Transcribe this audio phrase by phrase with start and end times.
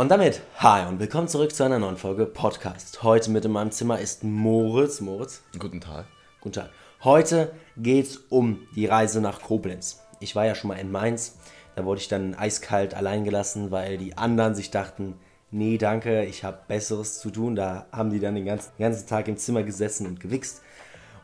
[0.00, 3.02] Und damit, hi und willkommen zurück zu einer neuen Folge Podcast.
[3.02, 5.02] Heute mit in meinem Zimmer ist Moritz.
[5.02, 5.42] Moritz.
[5.58, 6.06] Guten Tag.
[6.40, 6.70] Guten Tag.
[7.04, 10.00] Heute geht's um die Reise nach Koblenz.
[10.18, 11.36] Ich war ja schon mal in Mainz.
[11.76, 15.18] Da wurde ich dann eiskalt allein gelassen, weil die anderen sich dachten,
[15.50, 17.54] nee, danke, ich habe Besseres zu tun.
[17.54, 20.62] Da haben die dann den ganzen, den ganzen Tag im Zimmer gesessen und gewichst.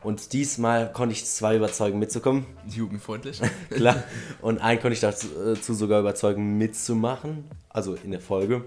[0.03, 2.45] Und diesmal konnte ich zwei überzeugen, mitzukommen.
[2.67, 3.41] Jugendfreundlich.
[3.69, 4.03] Klar.
[4.41, 7.45] Und einen konnte ich dazu äh, sogar überzeugen, mitzumachen.
[7.69, 8.65] Also in der Folge.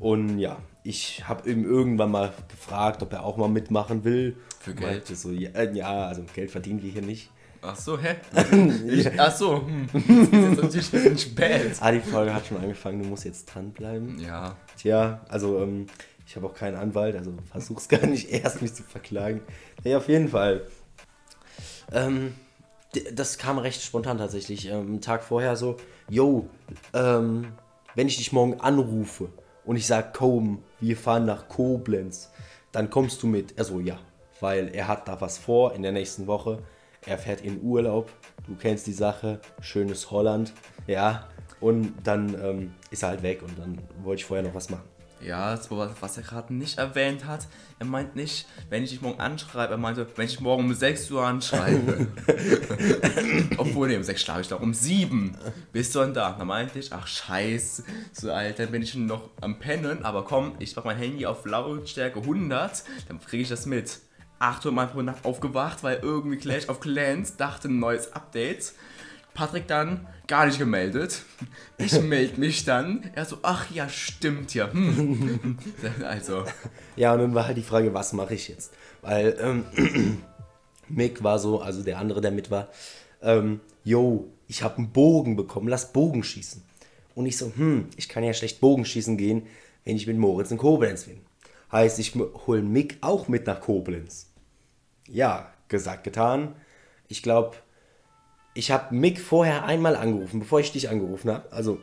[0.00, 4.36] Und ja, ich habe ihm irgendwann mal gefragt, ob er auch mal mitmachen will.
[4.60, 5.06] Für Geld?
[5.06, 7.30] So, ja, äh, ja, also Geld verdienen wir hier nicht.
[7.62, 8.16] Ach so, hä?
[8.86, 9.88] Ich, ach so, hm.
[9.92, 11.76] Das ist natürlich ein bisschen spät.
[11.80, 14.18] Ah, die Folge hat schon angefangen, du musst jetzt dranbleiben.
[14.18, 15.86] Ja, Tja, also ähm,
[16.26, 19.42] ich habe auch keinen Anwalt, also versuch's gar nicht erst, mich zu verklagen.
[19.82, 20.66] Nee, auf jeden Fall.
[21.92, 22.34] Ähm,
[23.12, 24.66] das kam recht spontan tatsächlich.
[24.66, 25.76] Ähm, einen Tag vorher so,
[26.08, 26.48] yo,
[26.92, 27.52] ähm,
[27.94, 29.28] wenn ich dich morgen anrufe
[29.64, 32.30] und ich sag, komm, wir fahren nach Koblenz,
[32.72, 33.56] dann kommst du mit.
[33.56, 33.98] Er so, ja,
[34.40, 36.58] weil er hat da was vor in der nächsten Woche.
[37.06, 38.10] Er fährt in Urlaub,
[38.46, 40.52] du kennst die Sache, schönes Holland,
[40.86, 41.28] ja.
[41.60, 44.93] Und dann ähm, ist er halt weg und dann wollte ich vorher noch was machen.
[45.24, 47.46] Ja, das war, was er gerade nicht erwähnt hat.
[47.78, 51.10] Er meint nicht, wenn ich dich morgen anschreibe, er meinte, wenn ich morgen um 6
[51.10, 52.06] Uhr anschreibe.
[53.56, 55.36] Obwohl, nee, um 6 schlafe ich doch, um 7
[55.72, 56.32] bist du dann da.
[56.38, 60.54] Da meinte ich, ach scheiße, so Alter, dann bin ich noch am Pennen, aber komm,
[60.58, 64.00] ich mach mein Handy auf Lautstärke 100, dann kriege ich das mit.
[64.40, 68.74] 8 Mal pro Nacht aufgewacht, weil irgendwie Clash of Clans dachte ein neues Update.
[69.34, 71.22] Patrick dann gar nicht gemeldet.
[71.76, 73.10] Ich melde mich dann.
[73.14, 74.72] Er so, ach ja, stimmt ja.
[74.72, 75.58] Hm.
[76.04, 76.44] Also,
[76.96, 78.72] Ja, und dann war halt die Frage, was mache ich jetzt?
[79.02, 80.22] Weil ähm,
[80.88, 82.68] Mick war so, also der andere, der mit war,
[83.22, 86.62] ähm, yo, ich habe einen Bogen bekommen, lass Bogen schießen.
[87.14, 89.46] Und ich so, hm, ich kann ja schlecht Bogenschießen gehen,
[89.84, 91.20] wenn ich mit Moritz in Koblenz bin.
[91.70, 94.30] Heißt, ich hole Mick auch mit nach Koblenz.
[95.08, 96.54] Ja, gesagt, getan.
[97.08, 97.56] Ich glaube,
[98.54, 101.52] ich habe Mick vorher einmal angerufen, bevor ich dich angerufen habe.
[101.52, 101.80] Also,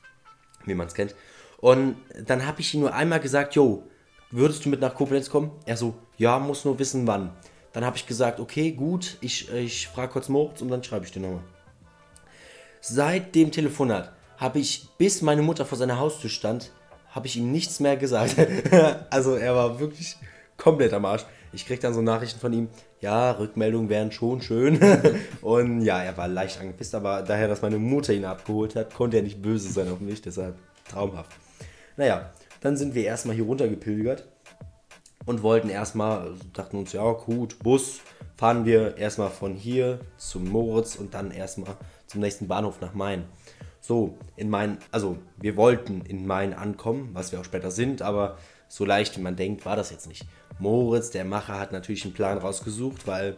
[0.66, 1.14] wie man es kennt.
[1.58, 3.82] Und dann habe ich ihm nur einmal gesagt, jo,
[4.30, 5.50] würdest du mit nach Koblenz kommen?
[5.66, 7.32] Er so, ja, muss nur wissen, wann.
[7.72, 11.12] Dann habe ich gesagt, okay, gut, ich, ich frage kurz Moritz und dann schreibe ich
[11.12, 11.42] dir nochmal.
[12.80, 16.72] Seit dem Telefonat habe ich, bis meine Mutter vor seiner Haustür stand,
[17.10, 18.36] habe ich ihm nichts mehr gesagt.
[19.10, 20.16] also er war wirklich
[20.56, 21.24] komplett am Arsch.
[21.52, 22.68] Ich krieg dann so Nachrichten von ihm,
[23.00, 24.78] ja, Rückmeldungen wären schon schön.
[25.42, 29.16] und ja, er war leicht angepisst, aber daher, dass meine Mutter ihn abgeholt hat, konnte
[29.16, 30.56] er nicht böse sein auf mich, deshalb
[30.88, 31.32] traumhaft.
[31.96, 34.28] Naja, dann sind wir erstmal hier runtergepilgert
[35.26, 38.00] und wollten erstmal, also dachten uns, ja gut, Bus,
[38.36, 43.24] fahren wir erstmal von hier zum Moritz und dann erstmal zum nächsten Bahnhof nach Main.
[43.80, 48.36] So, in Main, also wir wollten in Main ankommen, was wir auch später sind, aber
[48.70, 50.24] so leicht wie man denkt, war das jetzt nicht.
[50.60, 53.36] Moritz, der Macher, hat natürlich einen Plan rausgesucht, weil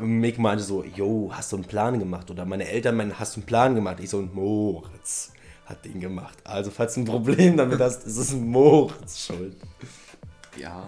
[0.00, 2.30] Mick meinte so, yo, hast du einen Plan gemacht?
[2.30, 3.98] Oder meine Eltern meinen, hast du einen Plan gemacht?
[4.00, 5.32] Ich so, Moritz
[5.66, 6.38] hat den gemacht.
[6.44, 9.56] Also falls du ein Problem damit hast, ist es Moritz schuld.
[10.56, 10.82] ja.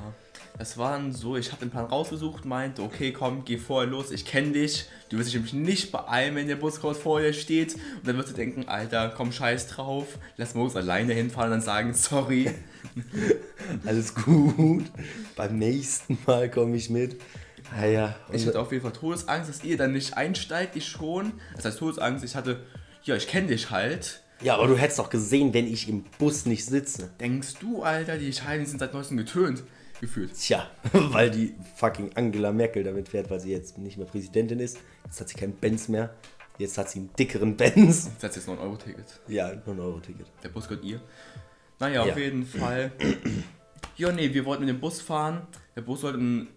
[0.56, 4.12] Das war dann so, ich habe den Plan rausgesucht, meinte, okay, komm, geh vorher los,
[4.12, 4.87] ich kenne dich.
[5.09, 7.75] Du wirst dich nämlich nicht beeilen, wenn der Bus kurz vor dir steht.
[7.75, 10.06] Und dann wirst du denken, Alter, komm, scheiß drauf.
[10.37, 12.53] Lass Moritz alleine hinfahren und dann sagen, sorry.
[13.84, 14.84] Alles gut.
[15.34, 17.20] Beim nächsten Mal komme ich mit.
[17.72, 21.32] Naja, Ich hatte auf jeden Fall Todesangst, dass ihr dann nicht einsteigt, ich schon.
[21.56, 22.64] Das heißt Todesangst, ich hatte,
[23.03, 24.20] ja, ich kenne dich halt.
[24.41, 27.10] ja, aber du hättest doch gesehen, wenn ich im Bus nicht sitze.
[27.19, 29.64] Denkst du, Alter, die Scheine sind seit neuestem getönt
[30.06, 30.34] gefühlt.
[30.34, 34.78] Tja, weil die fucking Angela Merkel damit fährt, weil sie jetzt nicht mehr Präsidentin ist.
[35.04, 36.15] Jetzt hat sie keinen Benz mehr.
[36.59, 38.06] Jetzt hat sie einen dickeren Benz.
[38.06, 39.20] Jetzt hat jetzt noch ein Euro-Ticket.
[39.26, 40.26] Ja, nur ein Euro-Ticket.
[40.43, 41.00] Der Bus gehört ihr.
[41.81, 42.12] Naja, Ja.
[42.12, 42.93] auf jeden Fall.
[43.97, 45.47] Ja, nee, wir wollten mit dem Bus fahren.
[45.76, 46.48] Der Bus sollte um,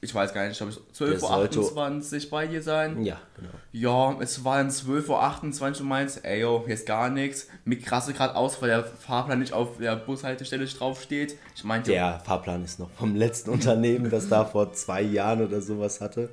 [0.00, 3.02] ich weiß gar nicht, glaube ich, Der sollte- 12.28 Uhr bei dir sein.
[3.02, 3.50] Ja, genau.
[3.72, 7.48] Ja, es waren 12.28 Uhr, du meinst, ey, yo, hier ist gar nichts.
[7.64, 11.36] Mir krasse gerade aus, weil der Fahrplan nicht auf der Bushaltestelle drauf steht.
[11.56, 15.60] Ich meinte, Der Fahrplan ist noch vom letzten Unternehmen, das da vor zwei Jahren oder
[15.60, 16.28] sowas hatte.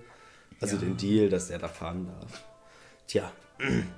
[0.62, 0.82] Also Ja.
[0.84, 2.44] den Deal, dass der da fahren darf.
[3.08, 3.32] Tja,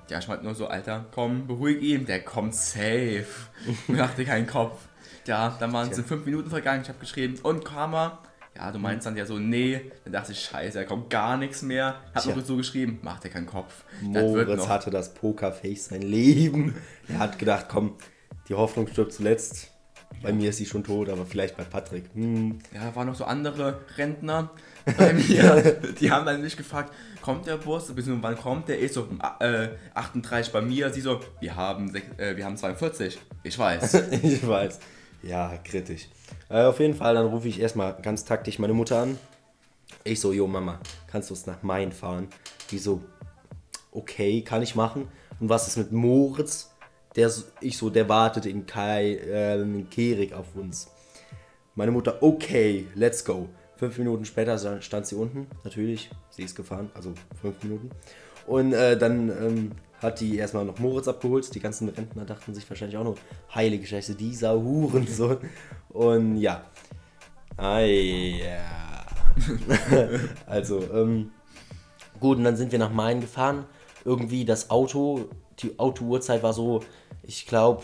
[0.09, 3.25] ja, ich meinte nur so, Alter, komm, beruhig ihn, der kommt safe.
[3.87, 4.79] Mach dir keinen Kopf.
[5.25, 8.19] Ja, dann waren es fünf Minuten vergangen, ich habe geschrieben, und Karma.
[8.57, 9.91] Ja, du meinst dann ja so, nee.
[10.03, 12.01] Dann dachte ich, scheiße, da kommt gar nichts mehr.
[12.15, 12.35] Hab Tja.
[12.35, 13.83] noch so geschrieben, mach dir keinen Kopf.
[14.01, 16.75] Moritz hatte das Pokerface sein Leben.
[17.07, 17.93] Er hat gedacht, komm,
[18.49, 19.71] die Hoffnung stirbt zuletzt.
[20.23, 22.05] Bei mir ist sie schon tot, aber vielleicht bei Patrick.
[22.15, 22.57] Hm.
[22.73, 24.49] Ja, waren noch so andere Rentner
[24.97, 25.79] bei mir.
[25.99, 27.93] die haben dann mich gefragt, kommt der Bus?
[27.93, 28.81] Beziehungsweise wann kommt der?
[28.81, 29.07] Ich so,
[29.39, 30.89] äh, 38 bei mir.
[30.91, 33.19] Sie so, wir haben, äh, wir haben 42.
[33.43, 33.93] Ich weiß.
[34.23, 34.79] ich weiß.
[35.27, 36.07] Ja, kritisch.
[36.49, 39.17] Äh, auf jeden Fall, dann rufe ich erstmal ganz taktisch meine Mutter an.
[40.03, 42.29] Ich so, jo Mama, kannst du uns nach Main fahren?
[42.71, 43.01] Die so,
[43.91, 45.09] okay, kann ich machen.
[45.39, 46.71] Und was ist mit Moritz?
[47.15, 50.91] Der, ich so, der wartet in Kai, äh, in Kerik auf uns.
[51.75, 53.49] Meine Mutter, okay, let's go.
[53.75, 57.91] Fünf Minuten später stand sie unten, natürlich, sie ist gefahren, also fünf Minuten.
[58.47, 59.71] Und äh, dann ähm,
[60.01, 61.53] hat die erstmal noch Moritz abgeholt.
[61.53, 63.15] Die ganzen Rentner dachten sich wahrscheinlich auch nur,
[63.53, 65.37] heilige Scheiße, dieser Hurensohn.
[65.89, 66.63] Und ja.
[67.57, 69.05] Ah, ja.
[70.45, 71.31] also, ähm,
[72.19, 73.65] gut, und dann sind wir nach Main gefahren.
[74.05, 75.29] Irgendwie das Auto,
[75.59, 76.83] die Autouhrzeit war so,
[77.23, 77.83] ich glaube,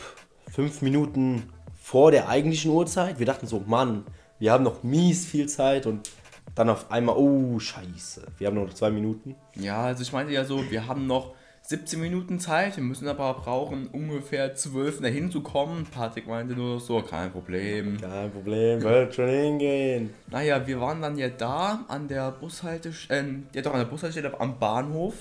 [0.52, 1.50] fünf Minuten
[1.82, 3.20] vor der eigentlichen Uhrzeit.
[3.20, 4.06] Wir dachten so, Mann,
[4.40, 6.10] wir haben noch mies viel Zeit und
[6.56, 9.36] dann auf einmal, oh, scheiße, wir haben nur noch zwei Minuten.
[9.56, 11.34] Ja, also ich meinte ja so, wir haben noch
[11.74, 15.88] 17 Minuten Zeit, wir müssen aber brauchen ungefähr 12 dahin zu kommen.
[15.92, 18.00] Patrick meinte nur so, kein Problem.
[18.00, 20.12] Kein Problem, wird schon hingehen.
[20.30, 24.40] Naja, wir waren dann ja da an der Bushaltestelle, ähm, ja doch an der Bushaltestelle
[24.40, 25.16] am Bahnhof.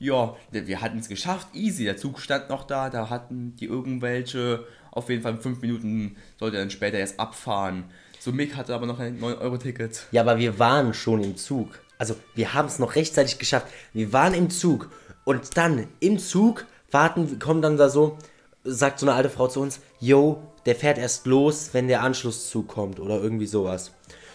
[0.00, 1.84] Ja, wir hatten es geschafft, easy.
[1.84, 6.16] Der Zug stand noch da, da hatten die irgendwelche, auf jeden Fall in 5 Minuten
[6.40, 7.84] sollte dann später erst abfahren.
[8.18, 10.08] So Mick hatte aber noch ein 9-Euro-Ticket.
[10.10, 11.78] Ja, aber wir waren schon im Zug.
[11.98, 13.68] Also, wir haben es noch rechtzeitig geschafft.
[13.92, 14.90] Wir waren im Zug.
[15.24, 18.18] Und dann im Zug warten, kommen dann da so,
[18.62, 22.68] sagt so eine alte Frau zu uns, yo, der fährt erst los, wenn der Anschlusszug
[22.68, 23.92] kommt oder irgendwie sowas.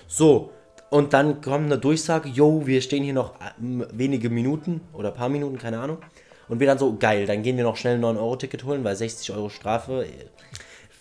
[0.07, 0.51] So,
[0.89, 5.29] und dann kommt eine Durchsage, yo, wir stehen hier noch ähm, wenige Minuten oder paar
[5.29, 5.99] Minuten, keine Ahnung.
[6.47, 9.31] Und wir dann so, geil, dann gehen wir noch schnell ein 9-Euro-Ticket holen, weil 60
[9.33, 10.07] Euro Strafe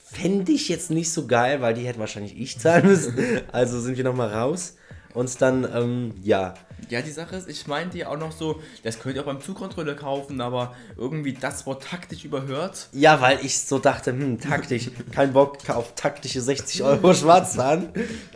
[0.04, 3.16] fände ich jetzt nicht so geil, weil die hätte wahrscheinlich ich zahlen müssen.
[3.52, 4.76] Also sind wir nochmal raus.
[5.14, 6.54] Und dann, ähm, ja,
[6.88, 9.40] Ja, die Sache ist, ich meinte ja auch noch so, das könnt ihr auch beim
[9.40, 12.88] Zugkontrolle kaufen, aber irgendwie das Wort taktisch überhört.
[12.92, 17.88] Ja, weil ich so dachte, hm, taktisch, kein Bock auf taktische 60 Euro Schwarzfahren.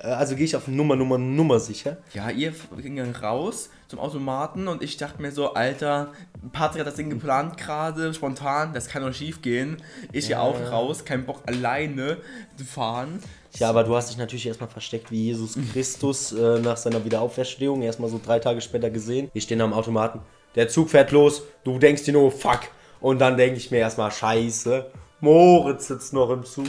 [0.03, 1.99] Äh, Also gehe ich auf Nummer, Nummer, Nummer sicher.
[2.15, 6.13] Ja, ihr ging dann raus zum Automaten und ich dachte mir so, Alter,
[6.53, 9.77] Patrick hat das Ding geplant gerade, spontan, das kann doch schief gehen.
[10.13, 12.17] Ich ja auch raus, kein Bock alleine
[12.57, 13.21] zu fahren.
[13.59, 17.83] Ja, aber du hast dich natürlich erstmal versteckt wie Jesus Christus äh, nach seiner Wiederauferstehung.
[17.83, 19.31] Erstmal so drei Tage später gesehen.
[19.33, 20.21] Wir stehen am Automaten.
[20.55, 21.43] Der Zug fährt los.
[21.65, 22.61] Du denkst dir nur, fuck.
[23.01, 24.91] Und dann denke ich mir erstmal, scheiße.
[25.21, 26.67] Moritz sitzt noch im Zug.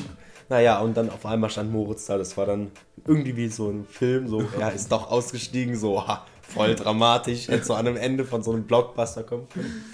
[0.50, 2.18] Naja, und dann auf einmal stand Moritz da.
[2.18, 2.72] Das war dann
[3.06, 4.28] irgendwie wie so ein Film.
[4.28, 5.78] So, er ist doch ausgestiegen.
[5.78, 7.48] So, ha, voll dramatisch.
[7.48, 9.86] Hätte so an einem Ende von so einem Blockbuster kommen können.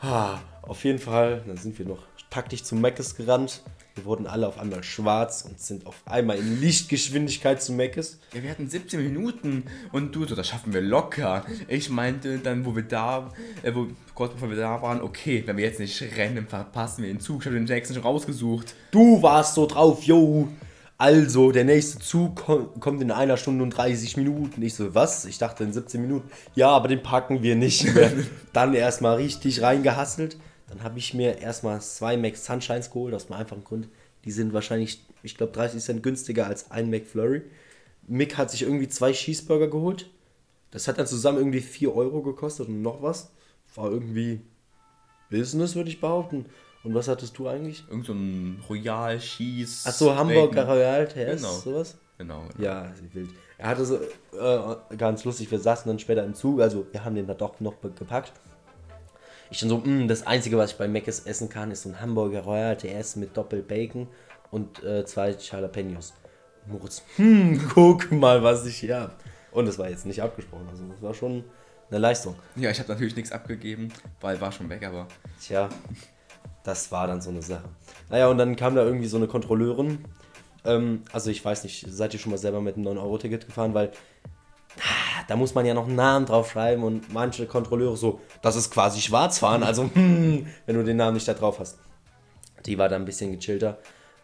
[0.00, 3.62] Ah, auf jeden Fall, dann sind wir noch taktisch zu Meckes gerannt.
[3.96, 8.18] Wir wurden alle auf einmal schwarz und sind auf einmal in Lichtgeschwindigkeit zu Meckes.
[8.34, 11.44] Ja, wir hatten 17 Minuten und du so, das schaffen wir locker.
[11.68, 13.30] Ich meinte dann, wo wir da,
[13.62, 17.12] äh, wo, kurz bevor wir da waren, okay, wenn wir jetzt nicht rennen, verpassen wir
[17.12, 17.42] den Zug.
[17.42, 18.74] Ich habe den Jackson schon rausgesucht.
[18.90, 20.48] Du warst so drauf, yo.
[20.98, 24.60] Also, der nächste Zug kom- kommt in einer Stunde und 30 Minuten.
[24.62, 25.24] Ich so, was?
[25.24, 26.28] Ich dachte in 17 Minuten.
[26.56, 28.10] Ja, aber den packen wir nicht mehr.
[28.52, 30.36] Dann erstmal richtig reingehasselt.
[30.68, 33.88] Dann habe ich mir erstmal zwei Mac Sunshines geholt, aus dem einfachen Grund.
[34.24, 37.42] Die sind wahrscheinlich, ich glaube, 30 Cent günstiger als ein McFlurry.
[38.06, 40.08] Mick hat sich irgendwie zwei Cheeseburger geholt.
[40.70, 43.30] Das hat dann zusammen irgendwie 4 Euro gekostet und noch was.
[43.74, 44.40] War irgendwie
[45.30, 46.46] Business, würde ich behaupten.
[46.82, 47.84] Und was hattest du eigentlich?
[47.88, 49.88] Irgend so ein Royal Cheese.
[49.88, 50.66] Achso, Hamburger.
[50.66, 51.54] Royal Test, Genau.
[51.58, 51.96] sowas?
[52.18, 52.44] Genau.
[52.58, 53.30] Ja, wild.
[53.56, 57.14] Er hatte so, äh, ganz lustig, wir saßen dann später im Zug, also wir haben
[57.14, 58.32] den da doch noch gepackt.
[59.54, 62.00] Ich dann so, "Mm, das Einzige, was ich bei Mc's essen kann, ist so ein
[62.00, 64.08] Hamburger Royal TS mit Doppel-Bacon
[64.50, 66.12] und äh, zwei Jalapenos.
[66.66, 69.22] Moritz, hm, guck mal, was ich hier hab.
[69.52, 71.44] Und das war jetzt nicht abgesprochen, also das war schon
[71.88, 72.34] eine Leistung.
[72.56, 75.06] Ja, ich habe natürlich nichts abgegeben, weil war schon weg, aber
[75.40, 75.68] Tja,
[76.64, 77.68] das war dann so eine Sache.
[78.10, 80.04] Naja, und dann kam da irgendwie so eine Kontrolleurin.
[80.64, 83.72] Ähm, also ich weiß nicht, seid ihr schon mal selber mit einem 9-Euro-Ticket gefahren?
[83.72, 83.92] Weil
[85.28, 88.70] da muss man ja noch einen Namen drauf schreiben und manche Kontrolleure so, das ist
[88.70, 91.78] quasi Schwarzfahren, also hm, wenn du den Namen nicht da drauf hast.
[92.66, 93.78] Die war da ein bisschen gechillter.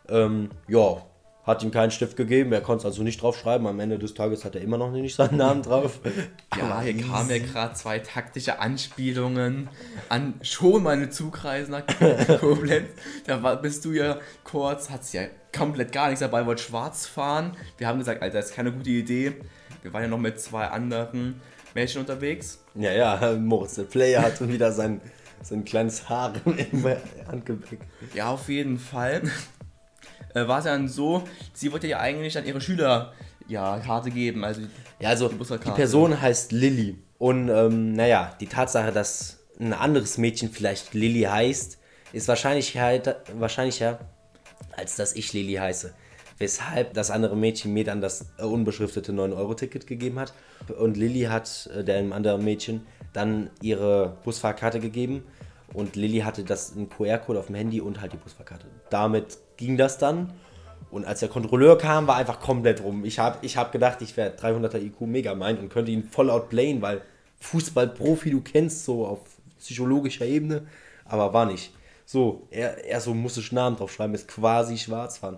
[0.08, 1.02] Ähm, ja,
[1.44, 3.66] hat ihm keinen Stift gegeben, er konnte es also nicht drauf schreiben.
[3.66, 6.00] Am Ende des Tages hat er immer noch nicht seinen Namen drauf.
[6.56, 9.68] ja, hier kamen ja gerade zwei taktische Anspielungen
[10.08, 11.84] an schon meine Zugreise nach
[12.40, 12.88] Koblenz.
[13.26, 15.22] Da war, bist du ja kurz, hattest ja
[15.56, 17.56] komplett gar nichts dabei, wollt schwarz fahren.
[17.78, 19.34] Wir haben gesagt, Alter, das ist keine gute Idee.
[19.82, 21.40] Wir waren ja noch mit zwei anderen
[21.74, 22.62] Mädchen unterwegs.
[22.74, 25.00] Ja, ja, Moritz, der Player hat wieder sein,
[25.42, 26.84] sein kleines Haar im
[27.26, 27.80] Handgepäck.
[28.14, 29.22] Ja, auf jeden Fall.
[30.34, 33.12] äh, war es ja dann so, sie wollte ja eigentlich an ihre Schüler
[33.48, 34.44] ja, Karte geben.
[34.44, 34.62] Also
[35.00, 35.70] Ja, also Die die.
[35.70, 36.98] Person heißt Lilly.
[37.18, 41.78] Und ähm, naja, die Tatsache, dass ein anderes Mädchen vielleicht Lilly heißt,
[42.12, 43.98] ist wahrscheinlich halt, wahrscheinlicher,
[44.72, 45.92] als dass ich Lilly heiße.
[46.40, 50.32] Weshalb das andere Mädchen mir dann das äh, unbeschriftete 9-Euro-Ticket gegeben hat.
[50.78, 55.22] Und Lilly hat äh, dem anderen Mädchen dann ihre Busfahrkarte gegeben.
[55.74, 58.66] Und Lilly hatte das einen QR-Code auf dem Handy und halt die Busfahrkarte.
[58.88, 60.32] Damit ging das dann.
[60.90, 63.04] Und als der Kontrolleur kam, war einfach komplett rum.
[63.04, 66.80] Ich habe ich hab gedacht, ich wäre 300er IQ Megamind und könnte ihn voll outplayen,
[66.80, 67.02] weil
[67.40, 69.20] Fußballprofi du kennst, so auf
[69.58, 70.66] psychologischer Ebene,
[71.04, 71.72] aber war nicht.
[72.06, 75.36] So, er, er so musste Namen draufschreiben, ist quasi Schwarzfahren.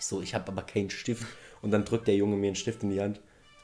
[0.00, 1.26] Ich so, ich habe aber keinen Stift.
[1.60, 3.20] Und dann drückt der Junge mir einen Stift in die Hand.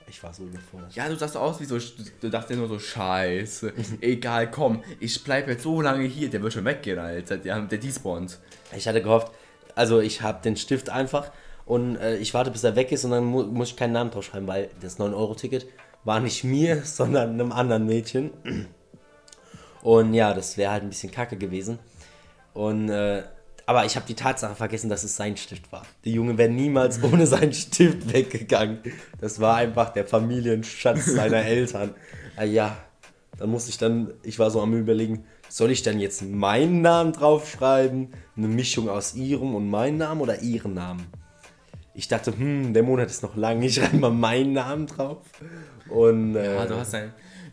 [0.06, 0.94] Ich war so überfordert.
[0.94, 1.78] Ja, du sahst aus wie so,
[2.20, 6.52] du dachtest nur so, scheiße, egal, komm, ich bleib jetzt so lange hier, der wird
[6.52, 8.38] schon weggehen, Alter, der, der despawnt.
[8.76, 9.32] Ich hatte gehofft,
[9.74, 11.32] also ich habe den Stift einfach
[11.64, 14.12] und äh, ich warte, bis er weg ist und dann mu muss ich keinen Namen
[14.12, 15.66] draufschreiben, weil das 9-Euro-Ticket
[16.04, 18.30] war nicht mir, sondern einem anderen Mädchen.
[19.82, 21.80] Und ja, das wäre halt ein bisschen kacke gewesen.
[22.54, 23.24] Und, äh,
[23.66, 25.82] aber ich habe die Tatsache vergessen, dass es sein Stift war.
[26.04, 28.78] Der Junge wäre niemals ohne seinen Stift weggegangen.
[29.20, 31.94] Das war einfach der Familienschatz seiner Eltern.
[32.36, 32.76] Ah, ja,
[33.38, 37.12] dann musste ich dann, ich war so am überlegen, soll ich dann jetzt meinen Namen
[37.12, 38.08] draufschreiben?
[38.36, 41.06] Eine Mischung aus ihrem und meinem Namen oder ihren Namen?
[41.94, 45.18] Ich dachte, hm, der Monat ist noch lang, ich schreibe mal meinen Namen drauf.
[45.88, 46.94] Und äh, Ja, du hast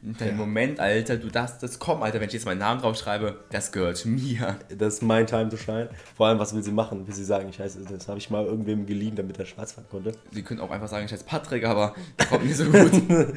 [0.04, 3.44] deinen dein Moment, Alter, du darfst das kommen, Alter, wenn ich jetzt meinen Namen draufschreibe,
[3.52, 4.58] das gehört mir.
[4.78, 5.90] das ist mein Time to shine.
[6.16, 7.08] Vor allem, was will sie machen?
[7.08, 9.86] Will sie sagen, ich heiße, das habe ich mal irgendwem geliehen, damit er schwarz fahren
[9.90, 10.12] konnte?
[10.32, 12.92] Sie können auch einfach sagen, ich heiße Patrick, aber das kommt nicht so gut.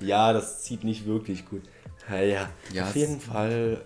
[0.00, 1.62] Ja, das zieht nicht wirklich gut.
[2.10, 2.48] Ja, ja.
[2.72, 3.80] Ja, Auf jeden Fall,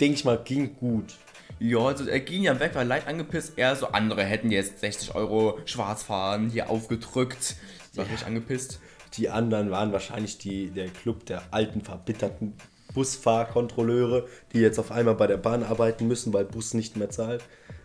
[0.00, 1.14] denke ich mal, ging gut.
[1.58, 3.54] ja, also er ging ja weg, war leicht angepisst.
[3.56, 7.56] Er so, andere hätten jetzt 60 Euro schwarz fahren, hier aufgedrückt.
[7.94, 8.80] War richtig angepisst.
[9.14, 12.54] Die anderen waren wahrscheinlich die, der Club der alten, verbitterten
[12.94, 17.42] Busfahrkontrolleure, die jetzt auf einmal bei der Bahn arbeiten müssen, weil Bus nicht mehr zahlt.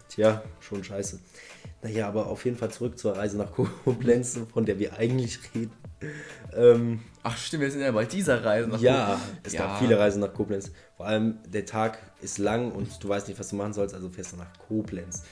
[0.10, 1.20] Tja, schon scheiße.
[1.82, 3.52] Naja, aber auf jeden Fall zurück zur Reise nach
[3.84, 5.72] Koblenz, von der wir eigentlich reden.
[6.56, 8.70] Ähm, Ach stimmt, wir sind ja bei dieser Reise.
[8.70, 9.66] nach ja, es Ja.
[9.68, 10.72] gab viele Reisen nach Koblenz.
[10.96, 14.10] Vor allem der Tag ist lang und du weißt nicht, was du machen sollst, also
[14.10, 15.24] fährst du nach Koblenz.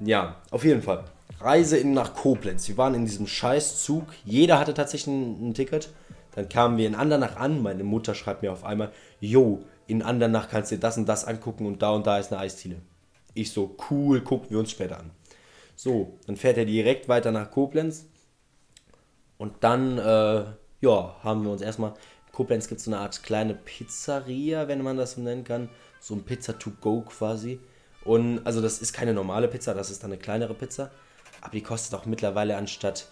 [0.00, 1.04] Ja, auf jeden Fall.
[1.44, 2.68] Reise in nach Koblenz.
[2.68, 4.04] Wir waren in diesem Scheißzug.
[4.24, 5.90] Jeder hatte tatsächlich ein, ein Ticket.
[6.34, 7.62] Dann kamen wir in Andernach an.
[7.62, 11.24] Meine Mutter schreibt mir auf einmal, Jo, in Andernach kannst du dir das und das
[11.24, 12.76] angucken und da und da ist eine Eisdiele.
[13.34, 15.10] Ich so, cool, gucken wir uns später an.
[15.76, 18.06] So, dann fährt er direkt weiter nach Koblenz.
[19.38, 20.44] Und dann, äh,
[20.80, 21.90] ja, haben wir uns erstmal.
[21.90, 25.68] In Koblenz gibt es so eine Art kleine Pizzeria, wenn man das so nennen kann.
[26.00, 27.58] So ein Pizza to go quasi.
[28.04, 30.90] Und also, das ist keine normale Pizza, das ist dann eine kleinere Pizza.
[31.42, 33.06] Aber die kostet auch mittlerweile anstatt,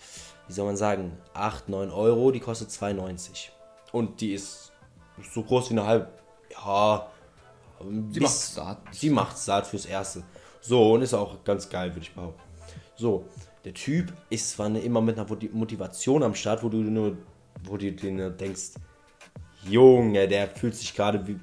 [0.47, 3.49] wie soll man sagen, 8, 9 Euro, die kostet 2,90.
[3.93, 4.73] Und die ist
[5.35, 6.09] so groß wie eine halbe.
[6.51, 7.11] Ja,
[8.11, 8.79] Sie macht satt.
[8.93, 10.23] Sie macht satt fürs Erste.
[10.61, 12.41] So, und ist auch ganz geil, würde ich behaupten.
[12.97, 13.25] So,
[13.65, 17.17] der Typ ist zwar immer mit einer Moti- Motivation am Start, wo du nur,
[17.65, 18.73] wo du dir nur denkst,
[19.67, 21.39] Junge, der fühlt sich gerade wie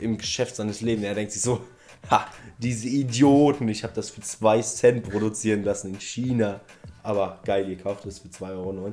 [0.00, 1.06] im Geschäft seines Lebens.
[1.06, 1.62] Er denkt sich so,
[2.10, 2.26] ha,
[2.58, 6.60] diese Idioten, ich habe das für 2 Cent produzieren lassen in China.
[7.02, 8.92] Aber geil, gekauft ist für 2,90 Euro.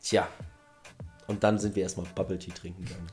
[0.00, 0.28] Tja.
[1.26, 3.06] Und dann sind wir erstmal Bubble Tea trinken gegangen.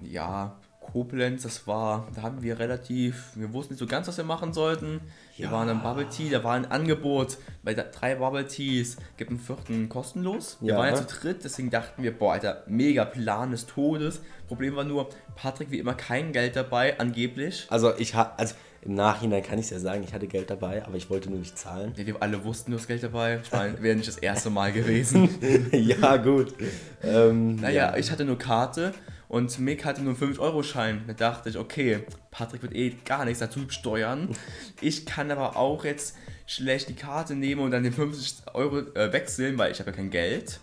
[0.00, 4.24] Ja, Koblenz, das war, da haben wir relativ, wir wussten nicht so ganz, was wir
[4.24, 5.00] machen sollten.
[5.36, 5.52] Wir Ja.
[5.52, 9.88] waren im Bubble Tea, da war ein Angebot bei drei Bubble Teas, gibt einen vierten
[9.88, 10.58] kostenlos.
[10.60, 10.78] Wir Ja.
[10.78, 14.20] waren ja zu dritt, deswegen dachten wir, boah, Alter, mega Plan des Todes.
[14.48, 17.66] Problem war nur, Patrick wie immer kein Geld dabei, angeblich.
[17.70, 20.96] Also ich ha also im Nachhinein kann ich ja sagen, ich hatte Geld dabei, aber
[20.96, 21.92] ich wollte nur nicht zahlen.
[21.96, 23.38] Ja, wir alle wussten, du hast Geld dabei.
[23.42, 25.28] Ich meine, wäre nicht das erste Mal gewesen.
[25.72, 26.52] ja, gut.
[27.04, 28.92] Ähm, Naja, ich hatte nur Karte
[29.32, 31.04] und Mick hatte nur einen 5-Euro-Schein.
[31.06, 34.28] Da dachte ich, okay, Patrick wird eh gar nichts dazu steuern.
[34.82, 39.10] Ich kann aber auch jetzt schlecht die Karte nehmen und dann den 50 Euro äh,
[39.10, 40.60] wechseln, weil ich habe ja kein Geld.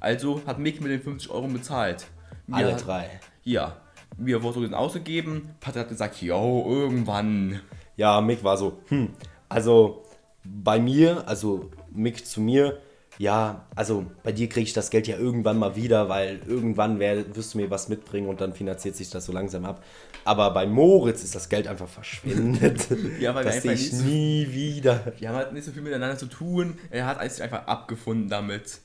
[0.00, 2.06] Also hat Mick mir den 50 Euro bezahlt.
[2.46, 3.20] Mir alle drei.
[3.44, 3.76] Ja,
[4.16, 5.50] mir wurde den ausgegeben.
[5.60, 7.60] Patrick hat gesagt, yo, irgendwann.
[7.96, 9.10] Ja, Mick war so, hm,
[9.50, 10.06] also
[10.42, 12.78] bei mir, also Mick zu mir,
[13.18, 17.34] ja, also bei dir kriege ich das Geld ja irgendwann mal wieder, weil irgendwann wär,
[17.34, 19.82] wirst du mir was mitbringen und dann finanziert sich das so langsam ab.
[20.24, 22.86] Aber bei Moritz ist das Geld einfach verschwindet.
[23.20, 25.12] Ja, weil wir das sehe einfach ich so- nie wieder.
[25.18, 26.78] Wir haben halt nicht so viel miteinander zu tun.
[26.90, 28.80] Er hat sich einfach abgefunden damit.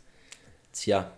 [0.72, 1.12] Tja,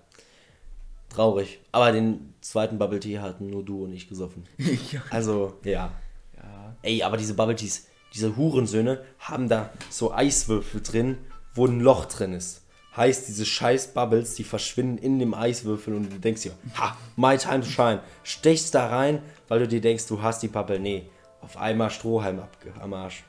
[1.10, 1.60] traurig.
[1.72, 4.46] Aber den zweiten Bubble Tea hatten nur du und ich gesoffen.
[4.58, 5.02] ja.
[5.12, 5.92] Also, ja.
[6.38, 6.76] ja.
[6.82, 11.18] Ey, aber diese Bubble Teas, diese Hurensöhne haben da so Eiswürfel drin,
[11.54, 12.62] wo ein Loch drin ist.
[12.96, 17.38] Heißt, diese scheiß Bubbles, die verschwinden in dem Eiswürfel und du denkst dir, ha, my
[17.38, 18.02] time to shine.
[18.22, 20.80] Stechst da rein, weil du dir denkst, du hast die Bubble.
[20.80, 21.10] Nee,
[21.42, 23.24] auf einmal Strohhalm abge am Arsch.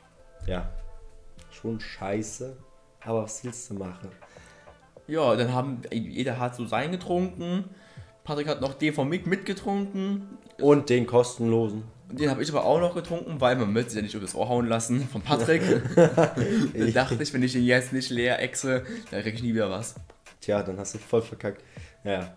[0.46, 0.68] Ja,
[1.50, 2.56] schon scheiße,
[3.00, 4.10] aber was willst du machen?
[5.06, 7.64] Ja, dann haben, jeder hat so sein getrunken.
[8.22, 10.38] Patrick hat noch den von Mick mitgetrunken.
[10.60, 11.84] Und den kostenlosen.
[12.18, 14.34] Den habe ich aber auch noch getrunken, weil man möchte sich ja nicht über das
[14.34, 15.62] Ohr hauen lassen von Patrick.
[15.96, 19.70] dann dachte ich, wenn ich ihn jetzt nicht leer exe, dann krieg ich nie wieder
[19.70, 19.96] was.
[20.40, 21.62] Tja, dann hast du voll verkackt.
[22.04, 22.34] Ja.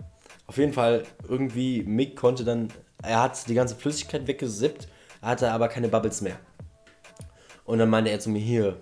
[0.48, 2.69] Auf jeden Fall, irgendwie, Mick konnte dann,
[3.03, 4.88] er hat die ganze Flüssigkeit weggesippt,
[5.22, 6.39] hatte aber keine Bubbles mehr.
[7.65, 8.77] Und dann meinte er zu mir, hier,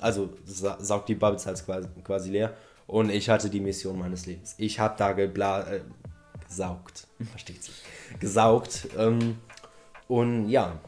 [0.00, 2.54] also sa saugt die Bubbles halt quasi, quasi leer.
[2.86, 4.54] Und ich hatte die Mission meines Lebens.
[4.58, 5.80] Ich habe da gebla äh,
[6.46, 7.06] gesaugt.
[7.30, 7.74] Versteht sich.
[8.20, 8.88] Gesaugt.
[8.98, 9.38] Ähm,
[10.12, 10.78] und ja,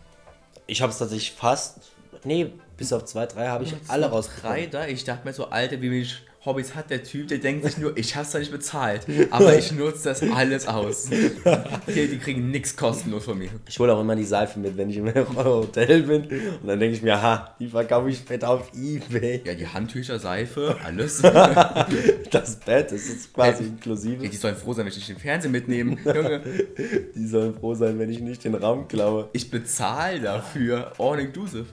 [0.67, 1.79] ich habe es tatsächlich fast,
[2.25, 4.29] nee, bis auf zwei, drei habe ich alle raus.
[4.43, 4.87] Drei da?
[4.87, 7.97] Ich dachte mir so, Alter, wie wenig Hobbys hat der Typ, der denkt sich nur,
[7.97, 11.07] ich hab's da nicht bezahlt, aber ich nutze das alles aus.
[11.07, 13.49] Okay, die kriegen nichts kostenlos von mir.
[13.69, 16.23] Ich hole auch immer die Seife mit, wenn ich im Hotel bin.
[16.25, 19.43] Und dann denke ich mir, ha, die verkaufe ich später auf Ebay.
[19.45, 21.23] Ja, die Handtücher, Seife, alles.
[22.31, 24.25] das Bett das ist quasi inklusive.
[24.25, 25.97] Ja, die sollen froh sein, wenn ich nicht den Fernseher mitnehme.
[26.05, 26.43] Junge.
[27.15, 29.29] Die sollen froh sein, wenn ich nicht den Raum klaue.
[29.33, 30.93] Ich bezahle dafür.
[30.99, 31.67] All inclusive.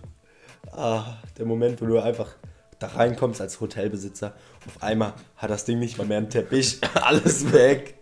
[0.72, 2.36] Ah, der Moment, wo du einfach
[2.82, 4.34] da reinkommst als Hotelbesitzer,
[4.66, 7.96] auf einmal hat das Ding nicht mal mehr einen Teppich, alles weg.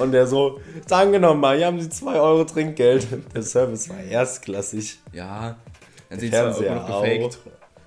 [0.00, 3.06] Und der so, danke nochmal, hier haben Sie 2 Euro Trinkgeld.
[3.34, 4.98] Der Service war erstklassig.
[5.12, 5.56] Ja,
[6.10, 7.38] dann sind 2 Euro noch gefaked.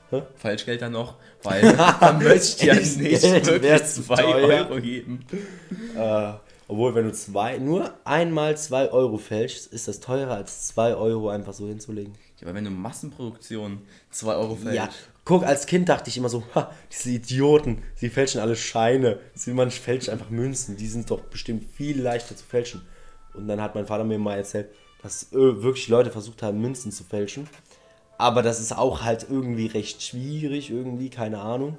[0.09, 0.21] Hä?
[0.37, 5.25] Falschgeld dann noch, weil man möchte ja nicht wirklich 2 Euro geben.
[5.97, 6.33] Äh,
[6.67, 11.29] obwohl, wenn du zwei, nur einmal 2 Euro fälschst, ist das teurer als 2 Euro
[11.29, 12.13] einfach so hinzulegen.
[12.39, 13.81] Ja, aber wenn du Massenproduktion
[14.11, 14.75] 2 Euro fälschst.
[14.75, 14.89] Ja,
[15.23, 19.19] guck, als Kind dachte ich immer so, ha, diese Idioten, sie fälschen alle Scheine.
[19.47, 22.81] Man fälscht einfach Münzen, die sind doch bestimmt viel leichter zu fälschen.
[23.33, 24.69] Und dann hat mein Vater mir mal erzählt,
[25.01, 27.47] dass äh, wirklich Leute versucht haben, Münzen zu fälschen.
[28.17, 31.77] Aber das ist auch halt irgendwie recht schwierig, irgendwie, keine Ahnung.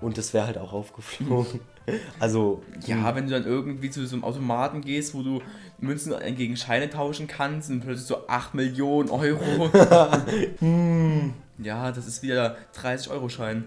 [0.00, 1.60] Und das wäre halt auch aufgeflogen.
[2.18, 2.62] Also.
[2.86, 5.42] Ja, wenn du dann irgendwie zu so einem Automaten gehst, wo du
[5.78, 9.70] Münzen gegen Scheine tauschen kannst und plötzlich so 8 Millionen Euro.
[10.60, 11.34] hm.
[11.58, 13.64] Ja, das ist wieder 30-Euro-Schein.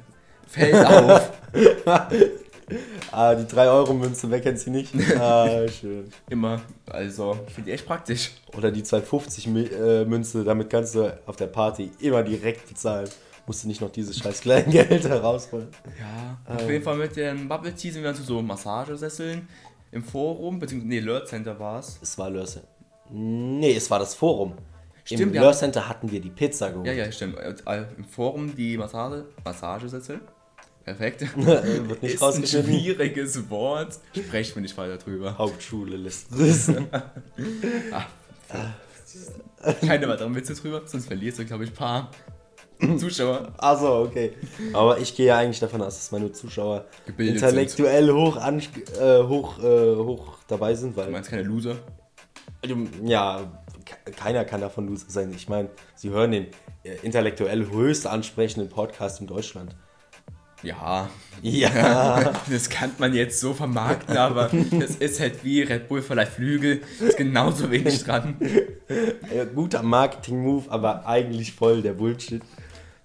[0.47, 1.31] Fällt auf.
[3.11, 4.93] ah, die 3-Euro-Münze, wer kennt sie nicht?
[5.19, 6.09] Ah, schön.
[6.29, 6.61] Immer.
[6.89, 8.31] Also, ich finde die echt praktisch.
[8.57, 13.09] Oder die 2,50-Münze, damit kannst du auf der Party immer direkt bezahlen.
[13.47, 15.69] Musst du nicht noch dieses scheiß Kleingeld herausholen.
[15.97, 16.69] Ja, auf ähm.
[16.69, 19.47] jeden Fall mit den Bubble Tea sind wir dann zu so Massagesesseln
[19.91, 21.97] im Forum, beziehungsweise, nee, Lurt Center war es.
[22.01, 22.67] Es war Lurt Center.
[23.09, 24.53] Nee, es war das Forum.
[25.05, 26.87] Stimmt, Im Lure Center hatten wir die Pizza geholt.
[26.87, 27.37] Ja, ja, stimmt.
[27.37, 30.19] Äh, Im Forum die Massage, Massagesessel.
[30.83, 31.21] Perfekt.
[31.37, 33.97] Wird nicht ist ein schwieriges Wort.
[34.13, 35.37] Sprechen wir nicht weiter drüber.
[35.37, 36.27] Hauptschule lässt.
[37.91, 38.07] Ach,
[39.81, 42.11] keine weiteren Witze drüber, sonst verlierst du, glaube ich, ein paar
[42.97, 43.53] Zuschauer.
[43.57, 44.33] Achso, okay.
[44.73, 48.15] Aber ich gehe ja eigentlich davon aus, dass meine Zuschauer Gebildet intellektuell sind.
[48.15, 50.95] hoch, an, äh, hoch, äh, hoch dabei sind.
[50.95, 51.75] Weil, du meinst keine Loser?
[53.03, 53.51] Ja,
[54.15, 55.31] keiner kann davon Loser sein.
[55.35, 56.47] Ich meine, sie hören den
[56.83, 59.75] äh, intellektuell höchst ansprechenden Podcast in Deutschland.
[60.63, 61.09] Ja.
[61.41, 62.33] Ja.
[62.49, 66.81] Das kann man jetzt so vermarkten, aber das ist halt wie Red Bull vielleicht Flügel.
[66.99, 68.37] Ist genauso wenig dran.
[69.55, 72.41] Guter Marketing-Move, aber eigentlich voll der Bullshit.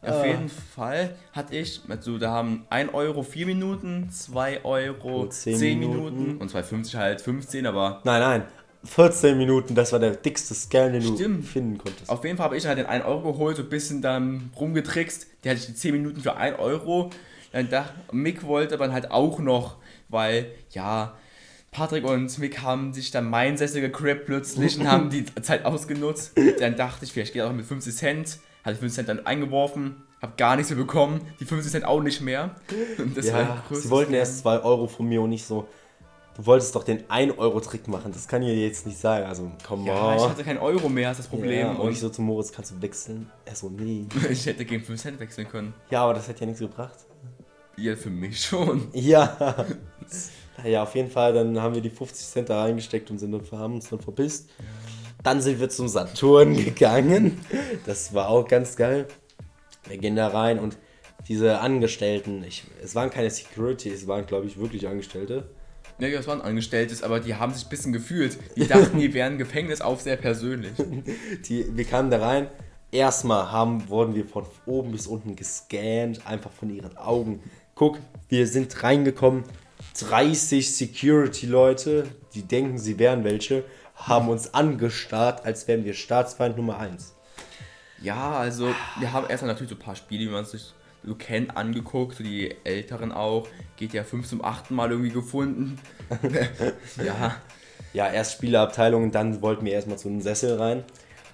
[0.03, 0.27] Auf ah.
[0.27, 5.79] jeden Fall hatte ich, also da haben 1 Euro 4 Minuten, 2 Euro 10, 10
[5.79, 6.19] Minuten.
[6.19, 8.01] Minuten und 2,50 halt 15, aber.
[8.05, 8.43] Nein, nein,
[8.85, 11.45] 14 Minuten, das war der dickste Scale, den Stimmt.
[11.45, 12.11] du finden konntest.
[12.11, 15.29] Auf jeden Fall habe ich halt den 1 Euro geholt, so ein bisschen dann rumgetrickst.
[15.45, 17.11] Der hatte ich die 10 Minuten für 1 Euro.
[17.53, 19.77] Dann dachte, Mick wollte aber halt auch noch,
[20.09, 21.15] weil, ja,
[21.71, 26.33] Patrick und Mick haben sich dann mein Sessel gecrippt plötzlich und haben die Zeit ausgenutzt.
[26.61, 28.39] Dann dachte ich, vielleicht geht auch mit 50 Cent.
[28.65, 32.21] Hatte 50 Cent dann eingeworfen, habe gar nichts mehr bekommen, die 50 Cent auch nicht
[32.21, 32.55] mehr.
[33.23, 35.67] Ja, sie wollten erst 2 Euro von mir und nicht so.
[36.35, 39.27] Du wolltest doch den 1-Euro-Trick machen, das kann dir jetzt nicht sagen.
[39.27, 40.17] Also, komm ja, mal.
[40.17, 41.61] ich hatte keinen Euro mehr, ist das Problem.
[41.61, 43.31] Ja, und ich so zu Moritz, kannst du wechseln?
[43.45, 44.07] Er so, nee.
[44.31, 45.75] ich hätte gegen 5 Cent wechseln können.
[45.91, 47.01] Ja, aber das hätte ja nichts gebracht.
[47.77, 48.89] Ja, für mich schon.
[48.95, 49.67] Ja.
[50.57, 53.43] naja, auf jeden Fall, dann haben wir die 50 Cent da reingesteckt und sind dann,
[53.59, 54.49] haben uns dann verpisst.
[55.23, 57.39] Dann sind wir zum Saturn gegangen.
[57.87, 59.07] Das war auch ganz geil.
[59.89, 60.79] Wir gehen da rein und
[61.29, 65.49] diese Angestellten, ich, es waren keine Security, es waren, glaube ich, wirklich Angestellte
[65.99, 68.39] Ne, das waren Angestellte, aber die haben sich ein bisschen gefühlt.
[68.57, 70.73] Die dachten, die wären Gefängnis auf sehr persönlich.
[71.49, 72.49] Die, wir kamen da rein,
[72.93, 77.41] Erstmal haben, wurden wir von oben bis unten gescannt, einfach von ihren Augen.
[77.75, 79.45] Guck, wir sind reingekommen,
[79.99, 82.05] 30 Security-Leute,
[82.35, 87.15] die denken, sie wären welche, haben uns angestarrt, als wären wir Staatsfeind Nummer 1.
[88.01, 90.75] Ja, also wir haben erstmal natürlich so ein paar Spiele, wie man sich
[91.05, 93.49] so kennt, angeguckt, so die älteren auch.
[93.77, 95.79] Geht ja fünf zum achten Mal irgendwie gefunden.
[97.05, 97.37] ja.
[97.93, 100.85] Ja, erst Spieleabteilung und dann wollten wir erstmal zu den Sessel rein.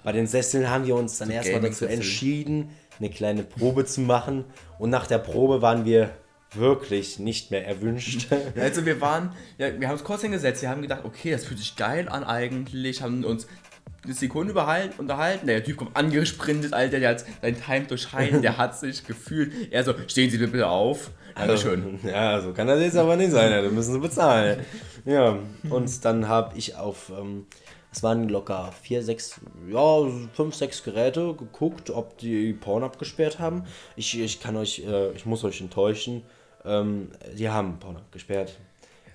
[0.03, 4.45] Bei den Sesseln haben wir uns dann erstmal dazu entschieden, eine kleine Probe zu machen.
[4.77, 6.09] Und nach der Probe waren wir
[6.53, 8.27] wirklich nicht mehr erwünscht.
[8.55, 11.59] Also wir waren, ja, wir haben uns kurz hingesetzt, wir haben gedacht, okay, das fühlt
[11.59, 13.47] sich geil an eigentlich, haben uns
[14.03, 18.57] eine Sekunde überhalten, unterhalten, der Typ kommt angesprintet, Alter, der hat sein Time Shine, der
[18.57, 21.99] hat sich gefühlt, er so, stehen Sie bitte auf, Dankeschön.
[22.03, 24.65] Ja, so kann das jetzt aber nicht sein, da müssen sie bezahlen.
[25.05, 25.37] Ja,
[25.69, 27.45] und dann habe ich auf, ähm,
[27.91, 33.63] es waren locker vier, sechs, ja, fünf, sechs Geräte geguckt, ob die Porn abgesperrt haben.
[33.95, 36.23] Ich, ich kann euch, äh, ich muss euch enttäuschen,
[36.65, 38.57] ähm, die haben Porn abgesperrt.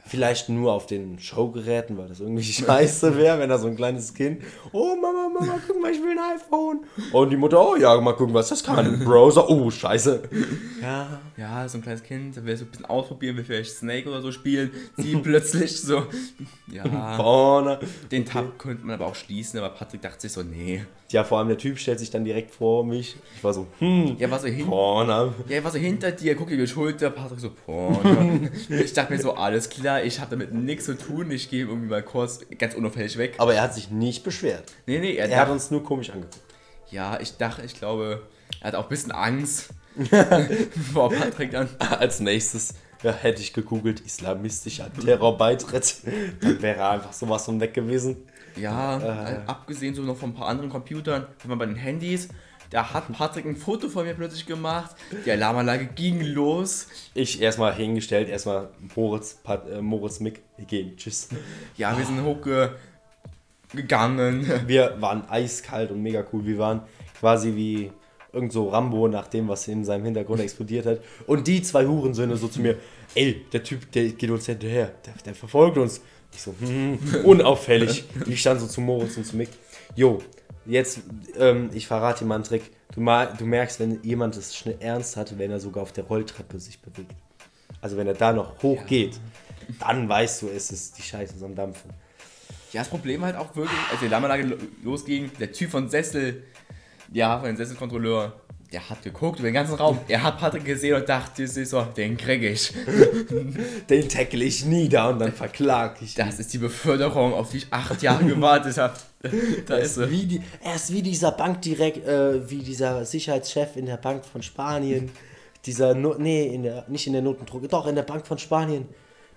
[0.06, 4.12] Vielleicht nur auf den Showgeräten, weil das irgendwie scheiße wäre, wenn da so ein kleines
[4.12, 6.80] Kind, oh Mama, Mama, guck mal, ich will ein iPhone.
[7.12, 8.98] Und die Mutter, oh ja, mal gucken, was das kann.
[9.04, 10.22] Browser, oh scheiße.
[10.82, 14.08] Ja, Ja, so ein kleines Kind, der will so ein bisschen ausprobieren, will vielleicht Snake
[14.08, 16.04] oder so spielen, sie plötzlich so,
[16.70, 17.78] ja, Porn.
[18.10, 20.84] den Tab könnte man aber auch schließen, aber Patrick dachte sich so, nee.
[21.10, 23.16] Ja, vor allem der Typ stellt sich dann direkt vor mich.
[23.36, 24.66] Ich war so, hm, Ja, war so hin.
[25.48, 28.50] Ja, war so hinter dir, guck dir die Schulter, Patrick so, Porn.
[28.68, 31.88] ich dachte mir so, alles klar, ich habe damit nichts zu tun, ich gehe irgendwie
[31.88, 33.34] mal kurz ganz unauffällig weg.
[33.38, 34.64] Aber er hat sich nicht beschwert.
[34.86, 36.38] Nee, nee, er Er hat uns nur komisch angeguckt.
[36.90, 38.22] ja, ich dachte, ich glaube,
[38.60, 39.68] er hat auch ein bisschen Angst
[40.92, 41.68] vor Patrick dann.
[41.78, 45.96] Als nächstes ja, hätte ich gegoogelt, islamistischer Terrorbeitritt.
[46.40, 48.16] Dann wäre einfach sowas von weg gewesen.
[48.56, 52.28] Ja, äh, abgesehen so noch von ein paar anderen Computern, wenn man bei den Handys,
[52.74, 56.88] da hat Patrick ein Foto von mir plötzlich gemacht, die Alarmanlage ging los.
[57.14, 61.28] Ich erstmal hingestellt, erstmal Moritz, Pat, äh, Moritz Mick, wir gehen, tschüss.
[61.76, 62.74] Ja, wir sind hochgegangen.
[64.66, 66.44] Wir waren eiskalt und mega cool.
[66.44, 66.80] Wir waren
[67.20, 67.92] quasi wie
[68.32, 70.98] irgend so Rambo nach dem, was in seinem Hintergrund explodiert hat.
[71.28, 72.76] Und die zwei Hurensöhne so zu mir,
[73.14, 76.00] ey, der Typ, der geht uns hinterher, der, der verfolgt uns.
[76.32, 78.02] Ich so, hm, unauffällig.
[78.26, 79.50] Ich stand so zu Moritz und zu Mick.
[79.94, 80.20] Jo,
[80.66, 81.00] jetzt,
[81.36, 82.70] ähm, ich verrate dir mal einen Trick.
[82.94, 86.04] Du, ma du merkst, wenn jemand es schnell ernst hat, wenn er sogar auf der
[86.04, 87.14] Rolltreppe sich bewegt.
[87.80, 89.18] Also wenn er da noch hoch geht,
[89.80, 91.90] dann weißt du, es ist die Scheiße am Dampfen.
[92.72, 96.44] Ja, das Problem halt auch wirklich, als die Alarmanlage lo- losging, der Typ von Sessel,
[97.12, 98.40] ja, von dem Sesselkontrolleur,
[98.74, 100.00] der hat geguckt über den ganzen Raum.
[100.08, 102.72] Er hat Patrick gesehen und dachte sich so, den krieg ich.
[103.88, 106.26] Den tackle ich nieder und dann verklag ich ihn.
[106.26, 108.94] Das ist die Beförderung, auf die ich acht Jahre gewartet habe.
[109.66, 113.86] Da Er ist wie die, er ist wie dieser Bankdirekt, äh, wie dieser Sicherheitschef in
[113.86, 115.10] der Bank von Spanien.
[115.64, 118.86] Dieser, no nee, in der, nicht in der Notendrucke, doch in der Bank von Spanien.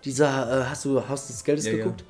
[0.04, 1.78] Dieser, äh, hast du Haus des Geldes Ja, ja.
[1.78, 2.04] geguckt?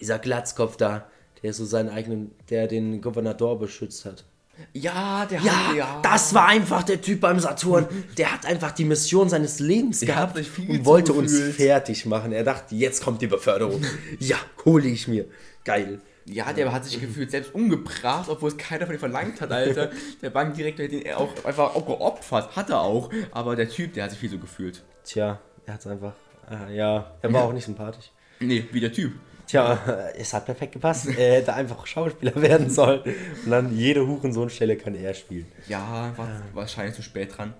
[0.00, 1.06] Dieser Glatzkopf da,
[1.44, 4.24] der so seinen eigenen, der den Gouverneur beschützt hat.
[4.72, 6.00] Ja, der Ja, hat, ja.
[6.02, 7.86] das war einfach der Typ beim Saturn.
[8.16, 12.32] Der hat einfach die Mission seines Lebens Der gehabt hat und wollte uns fertig machen.
[12.32, 13.84] Er dachte, jetzt kommt die Beförderung.
[14.18, 15.26] ja, hole ich mir.
[15.64, 16.00] Geil.
[16.26, 19.90] Ja, der hat sich gefühlt selbst umgebracht, obwohl es keiner von ihm verlangt hat, Alter.
[20.22, 23.10] Der Bankdirektor hätte ihn auch einfach auch geopfert, hat er auch.
[23.30, 24.82] Aber der Typ, der hat sich viel so gefühlt.
[25.04, 26.14] Tja, er hat's einfach.
[26.50, 28.10] Äh, ja, der war auch nicht sympathisch.
[28.40, 29.12] Nee, wie der Typ.
[29.46, 31.06] Tja, äh, es hat perfekt gepasst.
[31.06, 33.02] Er hätte einfach Schauspieler werden sollen.
[33.44, 35.46] Und dann jede Hurensohnstelle kann er spielen.
[35.68, 37.54] Ja, war wahrscheinlich zu spät dran.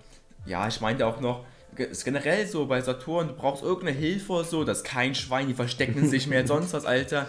[0.47, 1.45] Ja, ich meinte auch noch,
[1.79, 5.55] ist generell so bei Saturn, du brauchst irgendeine Hilfe so, das ist kein Schwein, die
[5.55, 7.29] verstecken sich mehr, sonst was, Alter.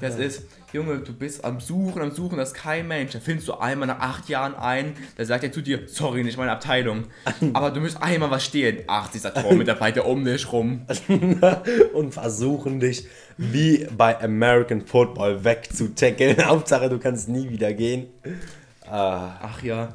[0.00, 3.12] Das ist, Junge, du bist am Suchen, am Suchen, das ist kein Mensch.
[3.12, 6.36] Da findest du einmal nach acht Jahren ein, da sagt er zu dir, sorry, nicht
[6.36, 7.04] meine Abteilung.
[7.52, 8.82] Aber du musst einmal was stehen.
[8.86, 10.82] Ach, dieser Saturn-Mitarbeiter um dich rum.
[11.94, 16.44] Und versuchen dich wie bei American Football wegzutackeln.
[16.44, 18.08] Hauptsache, du kannst nie wieder gehen.
[18.86, 19.92] Ah, Ach ja.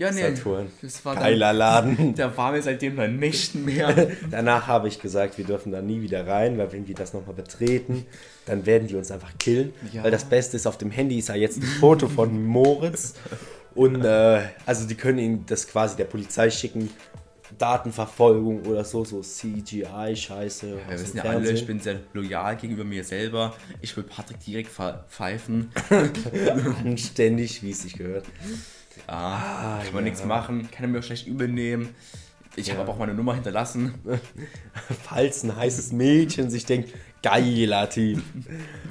[0.00, 0.34] Ja, nee.
[0.34, 0.68] Saturn.
[0.80, 1.94] Das war Geiler Laden.
[1.94, 4.08] dann, der war mir seitdem dann nicht mehr.
[4.30, 7.34] Danach habe ich gesagt, wir dürfen da nie wieder rein, weil wenn wir das nochmal
[7.34, 8.06] betreten,
[8.46, 9.74] dann werden die uns einfach killen.
[9.92, 10.02] Ja.
[10.02, 13.12] Weil das Beste ist, auf dem Handy ist ja jetzt ein Foto von Moritz.
[13.74, 16.88] Und äh, also die können ihn das quasi der Polizei schicken.
[17.58, 20.78] Datenverfolgung oder so, so CGI-Scheiße.
[20.88, 23.54] Wir wissen ja alle, ich bin sehr loyal gegenüber mir selber.
[23.82, 25.70] Ich will Patrick direkt verpfeifen.
[26.86, 28.24] anständig, wie es sich gehört.
[29.08, 30.10] Ja, kann man ja.
[30.10, 31.94] nichts machen, kann er mir auch schlecht übel nehmen.
[32.56, 32.72] Ich Ja.
[32.74, 33.94] habe aber auch meine Nummer hinterlassen.
[35.04, 36.90] Falls ein heißes Mädchen sich denkt,
[37.22, 38.20] geiler Typ.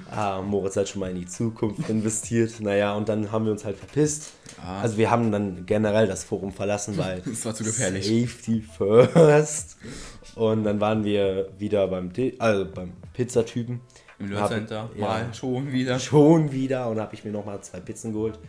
[0.10, 2.60] Ah, Moritz hat schon mal in die Zukunft investiert.
[2.62, 4.32] Naja, und dann haben wir uns halt verpisst.
[4.64, 4.82] Ah.
[4.82, 8.06] Also wir haben dann generell das Forum verlassen, weil Das war zu gefährlich.
[8.08, 9.78] Safety first.
[10.36, 13.82] Und dann waren wir wieder beim, also beim Pizzatypen.
[14.20, 14.90] Im Hab- Löhrcenter.
[14.96, 15.02] ja.
[15.06, 16.00] Mal schon wieder.
[16.00, 18.40] Schon wieder und habe ich mir nochmal zwei Pizzen geholt.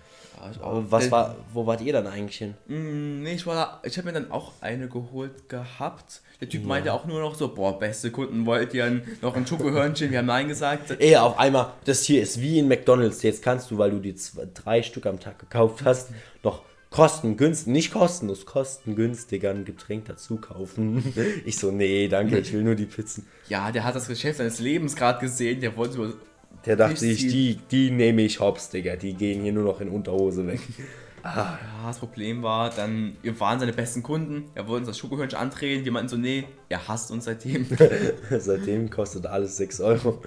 [0.43, 0.67] Ja, auch.
[0.71, 2.55] Aber was war, wo wart ihr dann eigentlich hin?
[2.67, 6.23] Mm, Nee, ich war da, ich habe mir dann auch eine geholt gehabt.
[6.41, 10.11] Der Typ meinte auch nur noch so, boah, beste Kunden, wollt ihr noch ein Schokohörnchen?
[10.11, 10.91] Wir haben Nein gesagt.
[10.99, 13.23] Ey, auf einmal, das hier ist wie in McDonalds.
[13.23, 16.11] Jetzt kannst du, weil du die zwei, drei Stück am Tag gekauft hast,
[16.43, 21.15] noch kostengünstig, nicht kostenlos, kostengünstiger ein Getränk dazu kaufen.
[21.45, 23.27] Ich so, nee, danke, ich will nur die Pizzen.
[23.49, 26.13] Ja, der hat das Geschäft seines Lebens gerade gesehen, der wollte so,
[26.67, 28.97] Der dachte sich, die, die nehme ich hops, Digga.
[28.97, 30.61] Die gehen hier nur noch in Unterhose weg.
[31.25, 35.39] ja, das Problem war, dann, wir waren seine besten Kunden, er wollte uns das Schokohörnchen
[35.39, 37.67] andrehen, wir meinten so, nee, er hasst uns seitdem.
[38.39, 40.23] Seitdem kostet alles 6 Euro.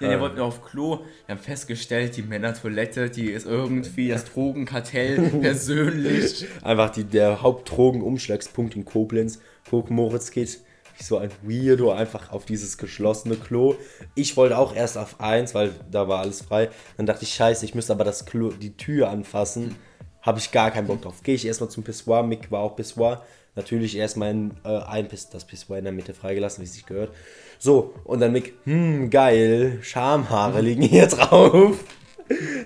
[0.00, 1.00] Ja, der wollte nur auf Klo.
[1.26, 6.46] Wir haben festgestellt, die Männertoilette, die ist irgendwie das Drogenkartell persönlich.
[6.62, 9.40] Einfach die, der Hauptdrogenumschlagspunkt in Koblenz.
[9.68, 10.60] Guck, Moritz geht
[10.98, 13.76] wie so ein Weirdo einfach auf dieses geschlossene Klo.
[14.14, 16.70] Ich wollte auch erst auf eins, weil da war alles frei.
[16.96, 19.76] Dann dachte ich, scheiße, ich müsste aber das Klo, die Tür anfassen.
[20.22, 21.22] Habe ich gar keinen Bock drauf.
[21.22, 22.22] Gehe ich erstmal zum Pissoir.
[22.24, 23.22] Mick war auch Pissoir.
[23.54, 26.86] Natürlich erstmal in, äh, ein Piss, das Pissoir in der Mitte freigelassen, wie es sich
[26.86, 27.12] gehört.
[27.58, 31.76] So, und dann Mick, hm, geil, Schamhaare liegen hier drauf.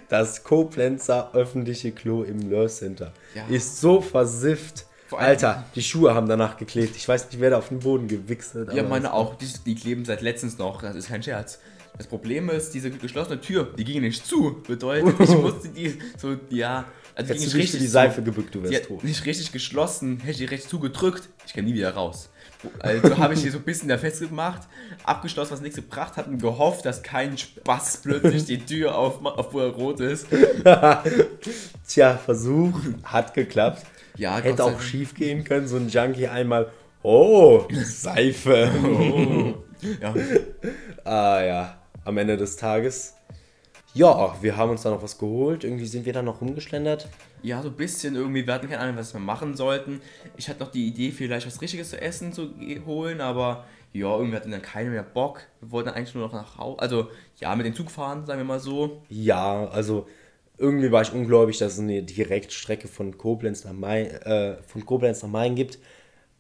[0.09, 3.47] Das Koblenzer öffentliche Klo im Lör Center Ja.
[3.49, 4.87] ist so versifft.
[5.15, 6.97] Alter, die Schuhe haben danach geklebt.
[6.97, 8.75] Ich weiß nicht, wer da auf den Boden gewichst hat.
[8.75, 11.59] Ja, meine auch, die, die kleben seit letztens noch, das ist kein Scherz.
[11.99, 14.63] Das Problem ist, diese geschlossene Tür, die ging nicht zu.
[14.67, 18.87] Bedeutet, ich musste die so, ja, also Hättest du für die Seife gebückt, du wärst
[18.87, 19.05] tot.
[19.05, 22.31] nicht richtig geschlossen, hätte ich die recht zugedrückt, ich kann nie wieder raus.
[22.79, 24.63] Also habe ich die so ein bisschen da festgemacht,
[25.05, 29.65] abgeschlossen, was nichts gebracht hat und gehofft, dass kein Spaß plötzlich die Tür aufmacht, obwohl
[29.65, 30.27] er rot ist.
[31.87, 33.85] Tja, Versuch, hat geklappt.
[34.17, 36.71] Ja, Hätte auch schief gehen können, so ein Junkie einmal,
[37.03, 39.55] oh, Seife.
[40.01, 40.15] Ja,
[41.03, 43.15] ah ja, am Ende des Tages.
[43.95, 45.65] Ja, wir haben uns da noch was geholt.
[45.65, 47.09] Irgendwie sind wir da noch rumgeschlendert.
[47.43, 48.47] Ja, so ein bisschen irgendwie.
[48.47, 50.01] Wir hatten keine Ahnung, was wir machen sollten.
[50.37, 52.55] Ich hatte noch die Idee, vielleicht was Richtiges zu essen zu
[52.87, 55.43] holen, aber ja, irgendwie hatten dann keiner mehr Bock.
[55.61, 56.79] Wir wollten eigentlich nur noch nach Hause.
[56.79, 59.03] Also, ja, mit dem Zug fahren, sagen wir mal so.
[59.11, 60.07] Ja, also
[60.63, 65.23] irgendwie war ich ungläubig, dass es eine Direktstrecke von Koblenz nach Main, äh, von Koblenz
[65.23, 65.79] nach Main gibt.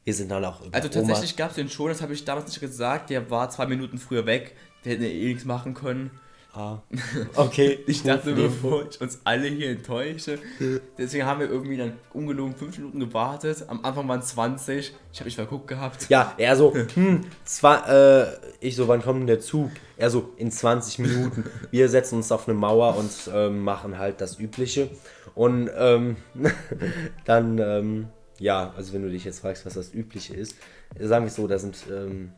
[0.04, 2.60] Wir sind dann auch Also, tatsächlich gab es den schon, das habe ich damals nicht
[2.60, 3.10] gesagt.
[3.10, 4.54] Der war zwei Minuten früher weg.
[4.84, 6.10] Der hätte eh nichts machen können.
[6.54, 6.82] Ah,
[7.36, 7.78] okay.
[7.86, 10.38] Ich dachte, bevor ich uns alle hier enttäusche.
[10.98, 13.64] Deswegen haben wir irgendwie dann ungelogen fünf Minuten gewartet.
[13.68, 14.92] Am Anfang waren es 20.
[15.12, 16.10] Ich habe mich verguckt gehabt.
[16.10, 18.26] Ja, er so, hm, zwar, äh,
[18.60, 19.70] ich so, wann kommt denn der Zug?
[19.96, 21.44] Er so, in 20 Minuten.
[21.70, 24.90] Wir setzen uns auf eine Mauer und ähm, machen halt das Übliche.
[25.34, 26.16] Und ähm,
[27.24, 30.56] dann, ähm, ja, also wenn du dich jetzt fragst, was das Übliche ist,
[31.00, 32.32] sagen wir so, da sind, ähm,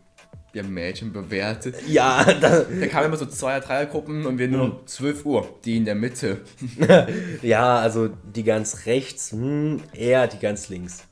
[0.55, 1.75] Wir haben Mädchen bewertet.
[1.89, 5.49] ja, da, Da kamen immer so Zweier-, Dreiergruppen und wir nur noch 12 Uhr.
[5.65, 6.43] Die in der Mitte.
[7.43, 11.05] ja, also die ganz rechts, hm, eher die ganz links.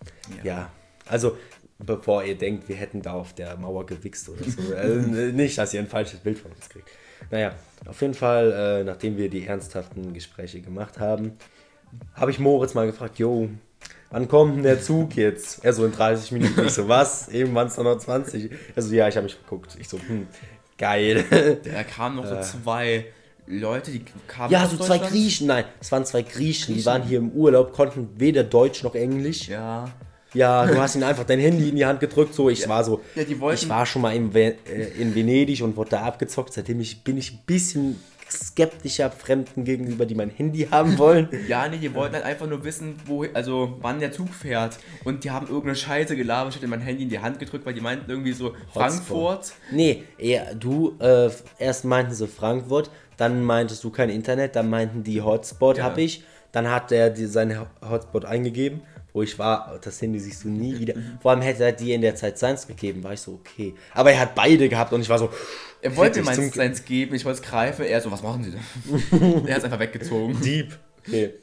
[0.44, 0.70] Ja.
[1.09, 1.37] also
[1.85, 4.74] bevor ihr denkt, wir hätten da auf der Mauer gewichst oder so.
[4.76, 6.88] also, nicht, dass ihr ein falsches Bild von uns kriegt.
[7.31, 7.55] Naja,
[7.87, 11.33] auf jeden Fall, äh, nachdem wir die ernsthaften Gespräche gemacht haben,
[12.14, 13.50] habe ich Moritz mal gefragt, jo,
[14.12, 15.64] wann kommt denn der Zug jetzt?
[15.64, 16.64] Er so in 30 Minuten.
[16.66, 17.29] Ich so, was?
[17.29, 18.51] Eben waren es noch 20.
[18.77, 19.77] Also ja, ich habe mich geguckt.
[19.81, 20.27] Ich so, hm,
[20.79, 21.25] geil.
[21.64, 23.07] Da kamen noch so zwei
[23.46, 24.98] Leute, die kamen Ja, so zwei.
[24.98, 28.94] Griechen, nein, es waren zwei Griechen, die waren hier im Urlaub, konnten weder Deutsch noch
[28.94, 29.48] Englisch.
[29.48, 29.90] Ja,
[30.33, 30.64] Ja.
[30.66, 33.22] du hast ihnen einfach dein Handy in die Hand gedrückt, so, ich war so, Ja,
[33.53, 34.55] ich war schon mal in, äh,
[34.98, 38.01] in Venedig und wurde da abgezockt, seitdem ich, bin ich ein bisschen
[38.33, 41.29] skeptischer Fremden gegenüber, die mein Handy haben wollen.
[41.49, 44.79] Ja, nee, die wollten halt einfach nur wissen, wo, also wann der Zug fährt.
[45.05, 46.53] Und die haben irgendeine Scheiße gelabert.
[46.55, 49.53] Ich hatte mein Handy in die Hand gedrückt, weil die meinten irgendwie so Frankfurt.
[49.71, 55.03] Nee, eher, du, äh, erst meinten sie Frankfurt, dann meintest du kein Internet, dann meinten
[55.05, 55.85] die Hotspot Ja.
[55.85, 60.44] hab ich, dann hat der die, seinen Hotspot eingegeben, wo ich war, das Handy siehst
[60.44, 60.94] du nie wieder.
[61.20, 63.75] Vor allem hätte er dir in der Zeit seins gegeben, war ich so, okay.
[63.92, 65.31] Aber er hat beide gehabt und ich war so,
[65.83, 67.85] Er wollte meins seins geben, ich wollte es greifen.
[67.85, 69.46] Er so, was machen Sie denn?
[69.46, 70.40] er ist einfach weggezogen.
[70.40, 70.79] Dieb.
[71.07, 71.35] Okay.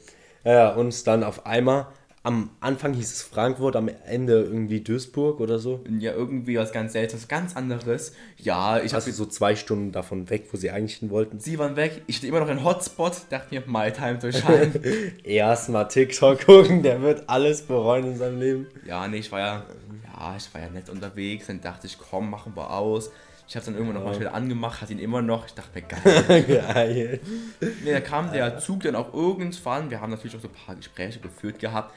[0.44, 1.86] Ja, und dann auf einmal
[2.22, 5.82] am Anfang hieß es Frankfurt, am Ende irgendwie Duisburg oder so.
[5.98, 8.12] Ja, irgendwie was ganz Seltsames, ganz anderes.
[8.36, 11.40] Ja, ich habe so zwei Stunden davon weg, wo sie eigentlich hin wollten.
[11.40, 14.72] Sie waren weg, ich stehe immer noch in Hotspot, dachte mir, my time to shine.
[15.24, 18.66] Erstmal TikTok gucken, der wird alles bereuen in seinem Leben.
[18.86, 19.64] ja, nee, ich war ja,
[20.04, 23.10] ja, ich war ja nett unterwegs, dann dachte ich, komm, machen wir aus.
[23.48, 25.46] Ich habe dann irgendwann noch mal schnell angemacht, hat ihn immer noch.
[25.46, 26.44] Ich dachte mir, geil.
[26.72, 27.20] Geil.
[27.82, 29.90] Nee, da kam der Zug dann auch irgendwann.
[29.90, 31.92] Wir haben natürlich auch so ein paar Gespräche geführt gehabt.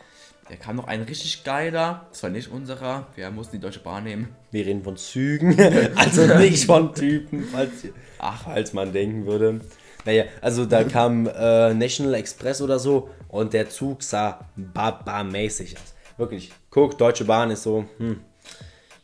[0.50, 3.08] Da kam noch ein richtig geiler, das war nicht unserer.
[3.16, 4.36] Wir mussten die Deutsche Bahn nehmen.
[4.52, 5.58] Wir reden von Zügen,
[5.96, 7.72] also nicht von Typen, falls,
[8.20, 8.44] Ach.
[8.44, 9.62] falls man denken würde.
[10.06, 15.94] Naja, also da kam äh, National Express oder so und der Zug sah baba-mäßig aus.
[16.18, 16.52] Wirklich.
[16.70, 18.20] Guck, Deutsche Bahn ist so, hm.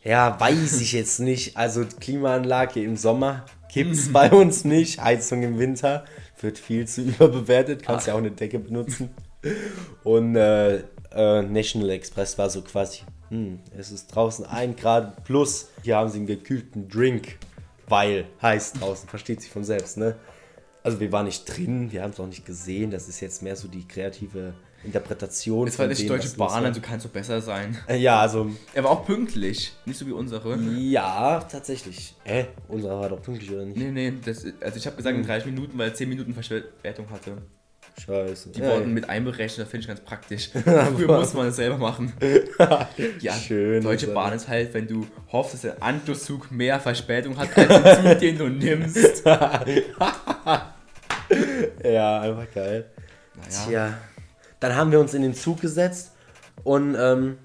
[0.02, 1.56] Ja, weiß ich jetzt nicht.
[1.56, 5.02] Also Klimaanlage im Sommer gibt's bei uns nicht.
[5.02, 6.04] Heizung im Winter
[6.40, 7.82] wird viel zu überbewertet.
[7.82, 9.10] Kannst ja auch eine Decke benutzen.
[10.04, 15.68] Und äh, äh, National Express war so quasi, hm, es ist draußen 1 Grad plus.
[15.82, 17.38] Hier haben sie einen gekühlten Drink,
[17.88, 20.16] weil heiß draußen, versteht sich von selbst, ne?
[20.82, 22.90] Also wir waren nicht drin, wir haben es auch nicht gesehen.
[22.90, 25.68] Das ist jetzt mehr so die kreative Interpretation.
[25.68, 27.76] Es war nicht Deutsche Bahn, also kann es so besser sein.
[27.86, 30.56] Äh, Ja, also Er war auch pünktlich, nicht so wie unsere.
[30.58, 32.14] ja, tatsächlich.
[32.24, 32.46] Hä?
[32.68, 33.76] Unser war doch pünktlich oder nicht?
[33.76, 37.10] Nee, nee, das, also ich habe gesagt in 30 Minuten, weil er 10 Minuten Verspätung
[37.10, 37.36] hatte.
[38.06, 38.50] Scheiße.
[38.50, 40.50] Die wurden mit einberechnet, das finde ich ganz praktisch.
[40.52, 42.12] Früher muss man es selber machen.
[43.20, 44.08] Ja, Schön, Deutsche.
[44.08, 48.18] Bahn ist halt, wenn du hoffst, dass der Anschlusszug mehr Verspätung hat als der Zug,
[48.18, 49.24] den du nimmst.
[51.84, 52.86] Ja, einfach geil.
[53.36, 53.98] Naja, Tja.
[54.58, 56.12] Dann haben wir uns in den Zug gesetzt
[56.64, 57.38] und ähm,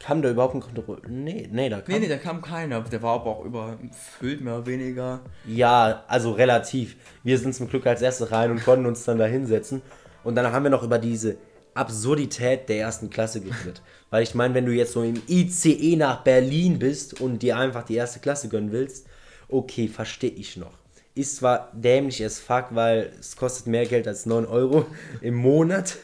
[0.00, 1.02] kam da überhaupt ein Kontrolle?
[1.08, 1.94] Nee, nee, da kam.
[1.94, 2.80] nee, nee, da kam keiner.
[2.80, 5.20] Der war aber auch überfüllt, mehr oder weniger.
[5.46, 6.96] Ja, also relativ.
[7.22, 9.82] Wir sind zum Glück als Erste rein und konnten uns dann da hinsetzen.
[10.24, 11.36] Und dann haben wir noch über diese
[11.74, 13.82] Absurdität der ersten Klasse geredet.
[14.10, 17.84] Weil ich meine, wenn du jetzt so im ICE nach Berlin bist und dir einfach
[17.84, 19.06] die erste Klasse gönnen willst,
[19.48, 20.72] okay, verstehe ich noch.
[21.14, 24.86] Ist zwar dämlich as fuck, weil es kostet mehr Geld als 9 Euro
[25.20, 25.96] im Monat.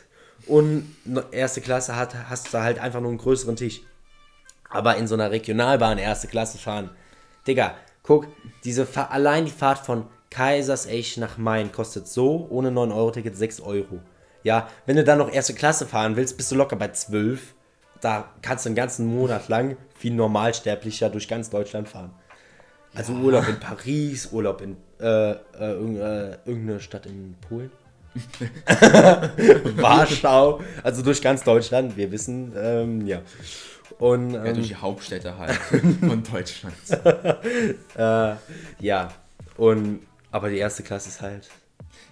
[0.46, 3.80] Und no- erste Klasse hat, hast du halt einfach nur einen größeren Tisch.
[4.68, 6.90] Aber in so einer Regionalbahn erste Klasse fahren.
[7.46, 8.26] Digga, guck,
[8.64, 14.00] diese Fa allein die Fahrt von Kaisersesch nach Main kostet so ohne 9-Euro-Ticket 6 Euro.
[14.42, 17.54] Ja, wenn du dann noch erste Klasse fahren willst, bist du locker bei 12.
[18.00, 22.12] Da kannst du einen ganzen Monat lang wie ein Normalsterblicher durch ganz Deutschland fahren.
[22.94, 27.70] Also Urlaub in Paris, Urlaub in äh, äh, äh, irgendeine Stadt in Polen.
[29.76, 33.22] Warschau, also durch ganz Deutschland, wir wissen, ähm, ja.
[33.98, 35.54] Und Ja, ähm, durch die Hauptstädte halt
[36.00, 36.76] von Deutschland.
[37.96, 38.34] äh,
[38.78, 39.08] ja,
[39.56, 40.00] und
[40.34, 41.48] aber die erste Klasse ist halt.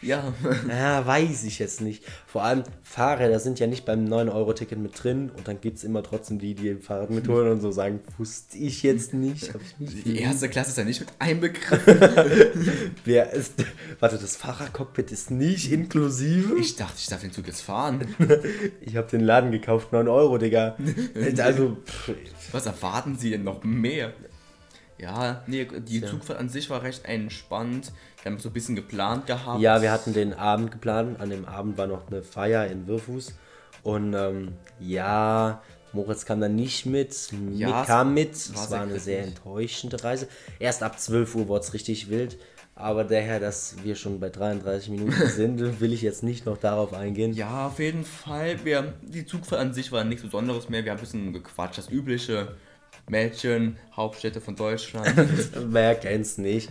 [0.01, 0.33] Ja,
[0.69, 2.05] Ja, weiß ich jetzt nicht.
[2.25, 6.05] Vor allem Fahrräder sind ja nicht beim 9-Euro-Ticket mit drin und dann gibt es immer
[6.05, 9.49] trotzdem die, die ein Fahrrad mitholen und so sagen, wusste ich jetzt nicht.
[9.49, 11.99] Ich nicht die erste Klasse ist ja nicht mit einbegriffen.
[13.05, 13.55] Wer ist.
[13.99, 16.57] Warte, das Fahrercockpit ist nicht inklusive?
[16.61, 18.07] Ich dachte, ich darf den Zug jetzt fahren.
[18.81, 20.77] Ich habe den Laden gekauft, 9 Euro, Digga.
[21.39, 22.13] Also, pff,
[22.53, 24.13] Was erwarten Sie denn noch mehr?
[25.03, 27.91] Ja, nee, die Zugfahrt an sich war recht entspannt.
[28.23, 29.61] Wir haben so ein bisschen geplant gehabt.
[29.61, 31.21] ja, wir hatten den Abend geplant.
[31.21, 33.35] An dem Abend war noch eine Feier in Würfus.
[33.83, 35.61] Und ähm, ja,
[35.93, 37.33] Moritz kam dann nicht mit.
[37.53, 38.29] Ja, Mick es kam mit.
[38.31, 40.29] war Es sehr war eine sehr enttäuschende Reise.
[40.61, 42.39] Erst ab 12 Uhr wurde es richtig wild.
[42.75, 46.95] Aber daher, dass wir schon bei 33 Minuten sind, will ich jetzt nicht noch darauf
[46.95, 47.33] eingehen.
[47.35, 48.65] Ja, auf jeden Fall.
[48.65, 50.85] Wir, die Zugfahrt an sich war nichts Besonderes mehr.
[50.85, 51.79] Wir haben ein bisschen gequatscht.
[51.79, 52.55] Das übliche
[53.09, 55.13] Mädchen, Hauptstädte von Deutschland.
[55.55, 56.71] Wer kennt's nicht?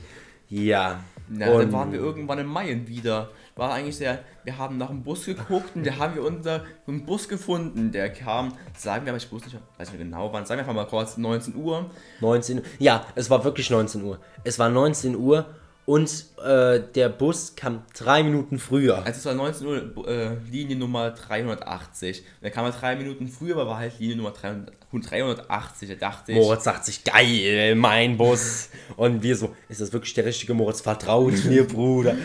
[0.49, 1.03] Ja.
[1.29, 3.29] Na, dann waren wir irgendwann in Mayen wieder.
[3.55, 4.19] War eigentlich sehr.
[4.43, 7.91] Wir haben nach dem Bus geguckt und da haben wir unser, einen Bus gefunden.
[7.91, 10.73] Der kam, sagen wir aber, ich wusste nicht, weiß nicht genau wann, sagen wir einfach
[10.73, 11.89] mal kurz 19 Uhr.
[12.19, 12.63] 19 Uhr.
[12.79, 14.19] Ja, es war wirklich 19 Uhr.
[14.43, 15.45] Es war 19 Uhr
[15.85, 18.99] und äh, der Bus kam drei Minuten früher.
[18.99, 22.19] Also es war 19 Uhr äh, Linie Nummer 380.
[22.19, 25.89] Und da kam er drei Minuten früher, aber war halt Linie Nummer 300 380.
[25.89, 26.37] Da dachte ich.
[26.37, 28.69] Moritz sagt sich, geil, mein Bus.
[28.97, 30.81] Und wir so, ist das wirklich der richtige Moritz?
[30.81, 32.15] Vertraut mir, Bruder.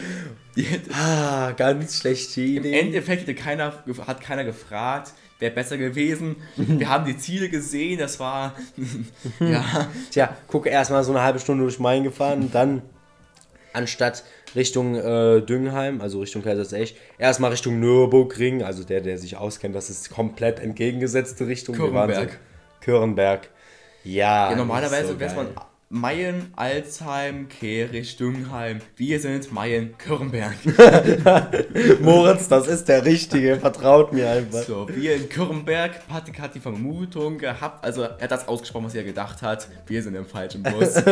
[0.92, 2.81] Ah, ganz schlechte Im Idee.
[2.81, 3.73] Endeffekt hätte keiner,
[4.07, 6.37] hat keiner gefragt, wäre besser gewesen.
[6.57, 8.55] Wir haben die Ziele gesehen, das war.
[9.40, 9.88] ja.
[10.11, 12.83] Tja, guck erstmal so eine halbe Stunde durch Main gefahren und dann
[13.77, 19.75] anstatt Richtung äh, Düngenheim, also Richtung Kaisersesch, erstmal Richtung Nürburgring, also der, der sich auskennt,
[19.75, 21.77] das ist komplett entgegengesetzte Richtung.
[21.77, 22.39] Körnberg.
[22.81, 23.49] Körnberg.
[24.05, 24.51] Ja.
[24.51, 25.49] Ja, normalerweise so wäre man.
[25.88, 28.81] Mayen, Alzheim, Kehrig, Düngheim.
[28.96, 30.57] Wir sind Mayen, Kürrenberg.
[32.01, 34.64] Moritz, das ist der Richtige, vertraut mir einfach.
[34.64, 36.09] So, wir in Kürrenberg.
[36.09, 39.68] Patrick hat die Vermutung gehabt, also er hat das ausgesprochen, was er gedacht hat.
[39.87, 40.95] Wir sind im falschen Bus.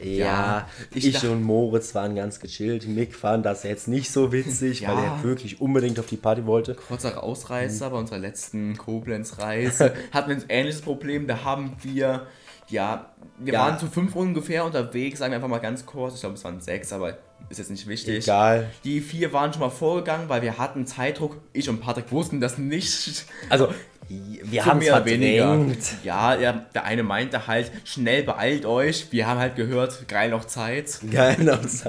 [0.00, 2.86] Ja, ich ich, dacht- und Moritz waren ganz gechillt.
[2.86, 4.96] Mick fand das jetzt nicht so witzig, Ja.
[4.96, 6.74] weil er wirklich unbedingt auf die Party wollte.
[6.76, 11.26] Kurzer Ausreißer bei unserer letzten Koblenz-Reise hatten wir ein ähnliches Problem.
[11.26, 12.28] Da haben wir,
[12.68, 13.06] ja,
[13.38, 13.60] wir Ja.
[13.60, 16.14] waren zu fünf ungefähr unterwegs, sagen wir einfach mal ganz kurz.
[16.14, 17.16] Ich glaube, es waren sechs, aber
[17.48, 18.24] ist jetzt nicht wichtig.
[18.24, 18.68] Egal.
[18.84, 21.36] Die vier waren schon mal vorgegangen, weil wir hatten Zeitdruck.
[21.52, 23.24] Ich und Patrick wussten das nicht.
[23.48, 23.68] Also,
[24.08, 25.78] wir haben es verdrängt.
[26.02, 29.08] Ja, ja, der eine meinte halt, schnell beeilt euch.
[29.10, 31.00] Wir haben halt gehört, geil noch Zeit.
[31.10, 31.84] Geil aus.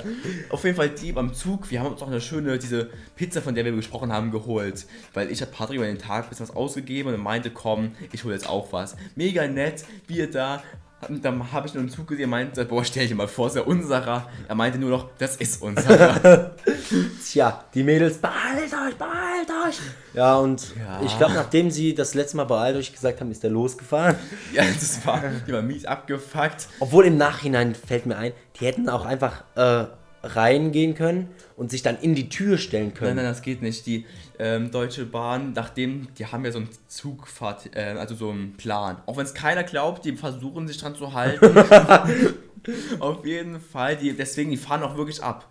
[0.49, 1.71] Auf jeden Fall die beim Zug.
[1.71, 4.85] Wir haben uns auch eine schöne, diese Pizza, von der wir gesprochen haben, geholt.
[5.13, 7.95] Weil ich habe Patrick über den Tag ein bisschen was ausgegeben und er meinte, komm,
[8.11, 8.97] ich hole jetzt auch was.
[9.15, 10.61] Mega nett, wir da.
[11.07, 13.55] Dann habe ich nur einen Zug gesehen, er meinte, boah, stell dir mal vor, ist
[13.55, 14.27] ja unserer.
[14.47, 16.51] Er meinte nur noch, das ist unserer.
[17.25, 19.77] Tja, die Mädels, beeilt euch, beeilt euch.
[20.13, 21.01] Ja, und Ja.
[21.05, 24.15] ich glaube, nachdem sie das letzte Mal beeilt euch gesagt haben, ist der losgefahren.
[24.53, 26.67] ja, das war, die war mies abgefuckt.
[26.79, 29.85] Obwohl im Nachhinein fällt mir ein, die hätten auch einfach äh,
[30.23, 33.15] reingehen können und sich dann in die Tür stellen Nein, können.
[33.17, 33.85] nein, das geht nicht.
[33.85, 34.05] Die
[34.37, 38.97] ähm, Deutsche Bahn, nachdem, die haben ja so einen Zugfahrt, äh, also so einen Plan.
[39.05, 41.57] Auch wenn es keiner glaubt, die versuchen sich dran zu halten.
[42.99, 45.49] Auf jeden Fall, die, deswegen, die fahren auch wirklich ab.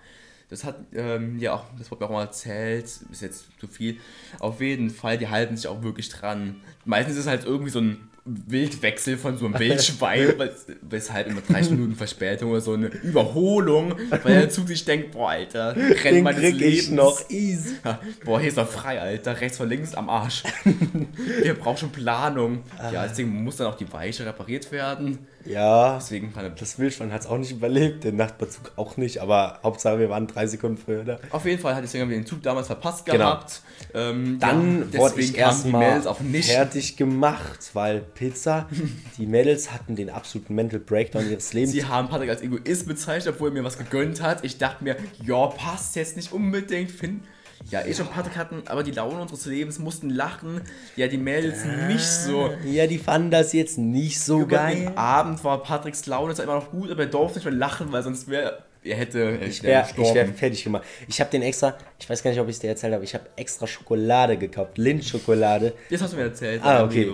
[0.51, 3.99] Das hat, ähm, ja auch, das wurde mir auch mal erzählt, ist jetzt zu viel.
[4.39, 6.57] Auf jeden Fall, die halten sich auch wirklich dran.
[6.87, 8.09] Meistens ist es halt irgendwie so ein
[8.47, 13.95] Wildwechsel von so einem Wildschwein, wes- weshalb immer 30 Minuten Verspätung oder so eine Überholung,
[14.11, 16.91] weil der Zug sich denkt, boah, Alter, rennt Den meines Lebens.
[16.91, 17.76] noch easy.
[17.85, 19.41] Ja, boah, hier ist noch frei, Alter.
[19.41, 20.43] Rechts von links am Arsch.
[21.43, 22.62] Wir brauchen Planung.
[22.93, 25.18] Ja, deswegen muss dann auch die Weiche repariert werden.
[25.45, 26.51] Ja, Deswegen er.
[26.51, 30.26] das Wildschwein hat es auch nicht überlebt, den Nachtbezug auch nicht, aber Hauptsache wir waren
[30.26, 31.18] drei Sekunden früher da.
[31.30, 33.18] Auf jeden Fall hat deswegen haben wir den Zug damals verpasst Genau.
[33.18, 33.62] gehabt.
[33.95, 36.03] Ähm, Dann ja, wurde ich erstmal
[36.43, 38.68] fertig gemacht, weil Pizza,
[39.18, 41.72] die Mädels hatten den absoluten Mental Breakdown ihres Lebens.
[41.72, 44.45] Sie haben Patrick als Egoist bezeichnet, obwohl er mir was gegönnt hat.
[44.45, 46.91] Ich dachte mir, ja, passt jetzt nicht unbedingt.
[46.91, 47.22] Finn.
[47.71, 50.63] Ja, ich und Patrick hatten aber die Laune unseres Lebens, mussten lachen.
[50.97, 52.51] Ja, die Mädels nicht so.
[52.65, 54.77] ja, die fanden das jetzt nicht so Über geil.
[54.77, 57.93] den Abend war Patricks Laune zwar immer noch gut, aber er durfte nicht mehr lachen,
[57.93, 60.85] weil sonst wäre er hätte er Ich wär wäre wär fertig gemacht.
[61.09, 63.13] Ich habe den extra, ich weiß gar nicht, ob ich es dir erzählt habe, ich
[63.15, 65.75] habe extra Schokolade gekauft, Lindschokolade.
[65.91, 67.11] Das hast du mir erzählt, Ah, okay.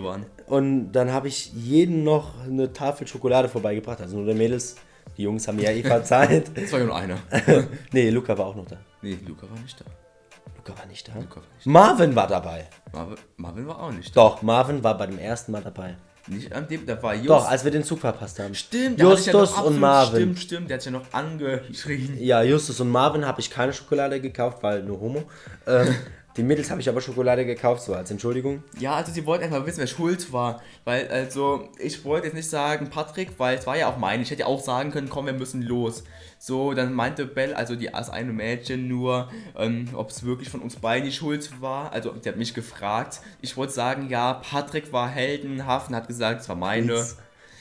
[0.47, 4.77] Und dann habe ich jeden noch eine Tafel Schokolade vorbeigebracht, also nur der Mädels.
[5.17, 6.51] Die Jungs haben ja eh verzeiht.
[6.55, 7.19] Es war ja nur einer.
[7.93, 8.77] nee, Luca war auch noch da.
[9.01, 9.85] nee, Luca war nicht da.
[10.67, 11.13] Luca war nicht da.
[11.15, 12.67] Luca war nicht Marvin war dabei.
[12.93, 12.99] da.
[12.99, 14.21] Marvin, Marvin war auch nicht da.
[14.21, 15.97] Doch, Marvin war bei dem ersten Mal dabei.
[16.27, 17.29] Nicht an dem, da war Just.
[17.29, 18.55] Doch, als wir den Zug verpasst haben.
[18.55, 20.17] stimmt, sich ja Justus und absolut- Marvin.
[20.23, 22.17] Stimmt, stimmt, der hat ja noch angeschrien.
[22.19, 25.25] Ja, Justus und Marvin habe ich keine Schokolade gekauft, weil nur Homo.
[25.67, 25.95] Ähm,
[26.39, 28.65] den Mädels habe ich aber Schokolade gekauft, so als Entschuldigung.
[28.79, 30.63] Ja, also sie wollten einfach wissen, wer schuld war.
[30.85, 34.23] Weil, also, ich wollte jetzt nicht sagen Patrick, weil es war ja auch meine.
[34.23, 36.05] Ich hätte ja auch sagen können, komm, wir müssen los.
[36.39, 40.61] So, dann meinte Bell, also die, das eine Mädchen nur, ähm, ob es wirklich von
[40.61, 41.93] uns beiden die Schuld war.
[41.93, 43.21] Also, die hat mich gefragt.
[43.41, 47.07] Ich wollte sagen, ja, Patrick war heldenhaft und hat gesagt, es war meine.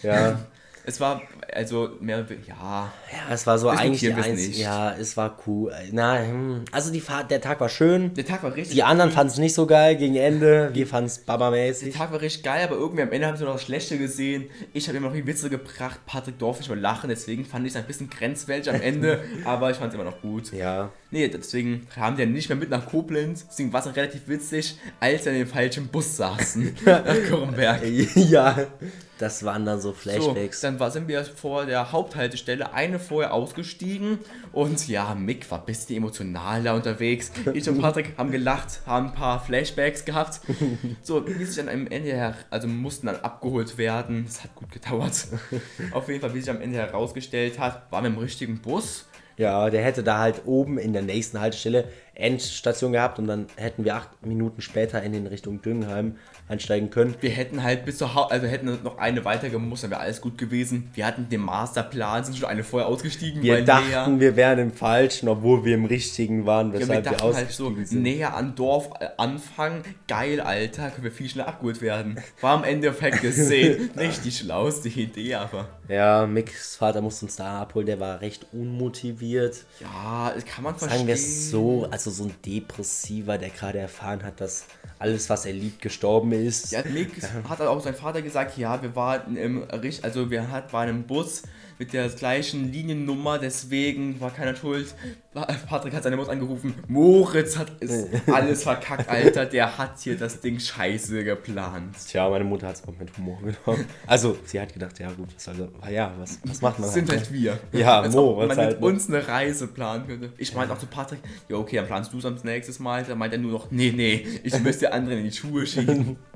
[0.01, 0.39] Ja.
[0.85, 1.21] Es war,
[1.53, 2.55] also, mehr, ja.
[2.55, 4.57] Ja, es war so eigentlich die einzige.
[4.57, 5.71] Ja, es war cool.
[5.91, 8.13] Na, hm, also die Fahrt, der Tag war schön.
[8.15, 8.75] Der Tag war richtig.
[8.75, 10.71] Die anderen fanden es nicht so geil gegen Ende.
[10.73, 11.93] Wir fanden es Der babamäßig.
[11.95, 14.49] Tag war richtig geil, aber irgendwie am Ende haben sie noch das Schlechte gesehen.
[14.73, 16.01] Ich habe immer noch die Witze gebracht.
[16.05, 19.71] Patrick durfte nicht mehr lachen, deswegen fand ich es ein bisschen grenzwertig am Ende, aber
[19.71, 20.51] ich fand es immer noch gut.
[20.51, 20.91] Ja.
[21.13, 23.45] Nee, deswegen haben die ja nicht mehr mit nach Koblenz.
[23.47, 26.75] Deswegen war es auch relativ witzig, als wir in dem falschen Bus saßen.
[26.85, 27.81] nach Kürrenberg.
[28.15, 28.65] ja.
[29.19, 30.61] Das waren dann so So, Flashbacks.
[30.61, 34.17] dann war, sind wir vor der Haupthaltestelle eine vorher ausgestiegen
[34.53, 37.31] und ja, Mick war ein bisschen emotionaler unterwegs.
[37.53, 40.41] Ich und Patrick haben gelacht, haben ein paar Flashbacks gehabt.
[41.03, 44.25] So, wie sich dann am Ende her, also mussten dann abgeholt werden.
[44.27, 45.27] Es hat gut gedauert.
[45.91, 49.05] Auf jeden Fall, wie sich am Ende herausgestellt hat, waren wir im richtigen Bus.
[49.37, 53.83] Ja, der hätte da halt oben in der nächsten Haltestelle Endstation gehabt und dann hätten
[53.85, 56.15] wir acht Minuten später in den Richtung Düngenheim
[56.47, 57.15] einsteigen können.
[57.21, 60.21] Wir hätten halt bis zur Haupt, also hätten noch eine weiter gemusst, dann wäre alles
[60.21, 60.89] gut gewesen.
[60.93, 64.19] Wir hatten den Masterplan, sind schon eine vorher ausgestiegen, Wir dachten, näher.
[64.19, 67.51] wir wären im Falschen, obwohl wir im Richtigen waren, Ja, wir weshalb wir, dachten halt
[67.51, 68.01] so, ausgestiegen sind.
[68.03, 72.19] näher an Dorf äh, anfangen, geil, Alter, können wir viel schneller abgeholt werden.
[72.41, 77.61] War am Endeffekt gesehen nicht die schlauste Idee, aber Ja, Micks Vater musste uns da
[77.61, 79.63] abholen, der war recht wird.
[79.79, 80.97] Ja, kann man verstehen.
[80.99, 84.65] Sagen wir es so, also so ein Depressiver, der gerade erfahren hat, dass
[84.99, 86.71] alles, was er liebt, gestorben ist.
[86.71, 87.11] Ja, Mick
[87.47, 89.67] hat auch sein Vater gesagt, ja, wir waren im
[90.01, 91.43] also wir waren im Bus
[91.83, 94.95] mit der gleichen Liniennummer, deswegen war keiner schuld.
[95.67, 100.39] Patrick hat seine Mutter angerufen, Moritz hat es alles verkackt, Alter, der hat hier das
[100.39, 101.95] Ding scheiße geplant.
[102.07, 103.85] Tja, meine Mutter hat es auch mit Humor genommen.
[104.07, 107.19] Also, sie hat gedacht, ja gut, also, ja, was, was macht man Das sind halt,
[107.19, 107.37] halt ne?
[107.37, 107.59] wir.
[107.73, 108.85] Ja, Als Moritz man halt, mit ne?
[108.87, 110.31] uns eine Reise planen könnte.
[110.37, 111.19] Ich meinte auch zu Patrick,
[111.49, 113.03] ja okay, dann planst du es am nächstes Mal.
[113.03, 116.15] Da meint er nur noch, nee, nee, ich müsste anderen in die Schuhe schieben.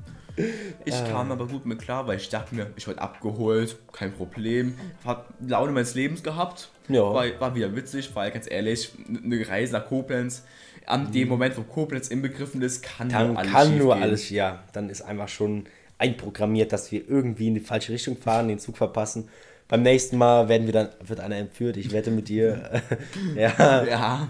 [0.84, 1.08] Ich Ah.
[1.08, 4.74] kam aber gut mit klar, weil ich dachte mir, ich wurde abgeholt, kein Problem.
[5.04, 6.70] Hab Laune meines Lebens gehabt.
[6.88, 7.02] Ja.
[7.02, 8.90] War, war wieder witzig, weil ganz ehrlich,
[9.22, 10.44] eine Reise nach Koblenz,
[10.86, 13.12] an dem Moment, wo Koblenz inbegriffen ist, kann Mhm.
[13.12, 15.64] Dann nur alles kann nur alles, ja, dann ist einfach schon
[15.98, 19.28] einprogrammiert, dass wir irgendwie in die falsche Richtung fahren, den Zug verpassen.
[19.66, 22.80] Beim nächsten Mal werden wir dann, wird einer entführt, ich wette mit dir.
[23.36, 24.28] ja, Ja.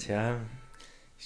[0.00, 0.36] tja.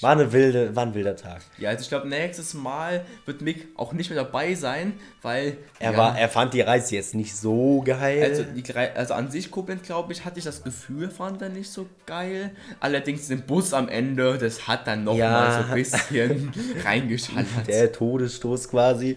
[0.00, 1.40] War, eine wilde, war ein wilder Tag.
[1.58, 4.92] Ja, also ich glaube, nächstes Mal wird Mick auch nicht mehr dabei sein,
[5.22, 8.22] weil Er, ja, war, er fand die Reise jetzt nicht so geil.
[8.22, 11.70] Also, die, also an sich Koblenz, glaube ich, hatte ich das Gefühl, fand er nicht
[11.70, 12.50] so geil.
[12.78, 15.62] Allerdings den Bus am Ende, das hat dann nochmal Ja.
[15.62, 16.52] so ein bisschen
[16.84, 17.66] reingeschallert.
[17.66, 19.16] der Todesstoß quasi.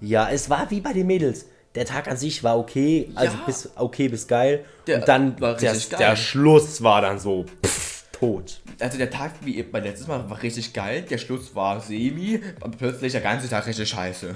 [0.00, 1.46] Ja, es war wie bei den Mädels.
[1.74, 3.42] Der Tag an sich war okay, also Ja.
[3.46, 4.64] bis okay bis geil.
[4.86, 5.80] Der und dann war der, geil.
[5.98, 8.60] der Schluss war dann so pff, tot.
[8.80, 11.02] Also der Tag, wie bei letztes Mal, war richtig geil.
[11.02, 14.34] Der Schluss war semi, aber plötzlich der ganze Tag richtig scheiße.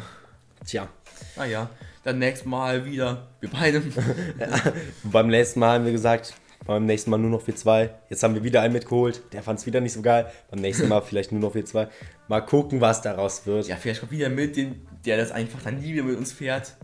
[0.67, 0.89] Tja.
[1.37, 1.71] Naja,
[2.05, 3.83] dann nächstes Mal wieder wir beide.
[5.05, 6.35] Beim letzten Mal haben wir gesagt,
[6.67, 7.91] beim nächsten Mal nur noch wir zwei.
[8.09, 9.23] Jetzt haben wir wieder einen mitgeholt.
[9.33, 10.31] Der fand es wieder nicht so geil.
[10.51, 11.89] Beim nächsten Mal vielleicht nur noch wir zwei.
[12.29, 13.67] Mal gucken, was daraus wird.
[13.67, 16.77] Ja, vielleicht kommt wieder mit, den, der das einfach dann nie wieder mit uns fährt.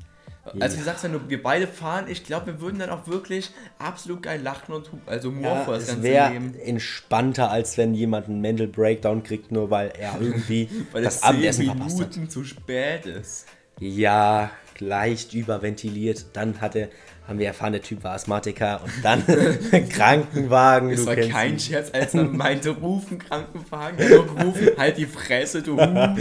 [0.60, 4.22] Also wie gesagt, wenn wir beide fahren, ich glaube, wir würden dann auch wirklich absolut
[4.22, 6.54] geil lachen und also Humor Ja, vor das es Ganze wäre nehmen.
[6.58, 11.22] entspannter, als wenn jemand einen Mental Breakdown kriegt, nur weil er irgendwie Weil das es
[11.22, 12.10] Abendessen 10 verpasst hat.
[12.10, 13.46] Minuten zu spät ist.
[13.80, 16.26] Ja, leicht überventiliert.
[16.32, 16.88] Dann hatte,
[17.26, 19.24] haben wir erfahren, der Typ war Asthmatiker und dann
[19.88, 20.94] Krankenwagen.
[20.96, 21.58] Du war kein.
[21.58, 23.98] Scherz, als er meinte, rufen Krankenwagen.
[23.98, 26.18] Er hat nur gerufen, halt die Fresse, du Huhn.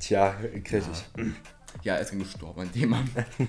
[0.00, 0.34] Tja,
[0.64, 1.04] kritisch.
[1.16, 1.24] Ja,
[1.84, 3.08] er ist gestorben an dem Mann.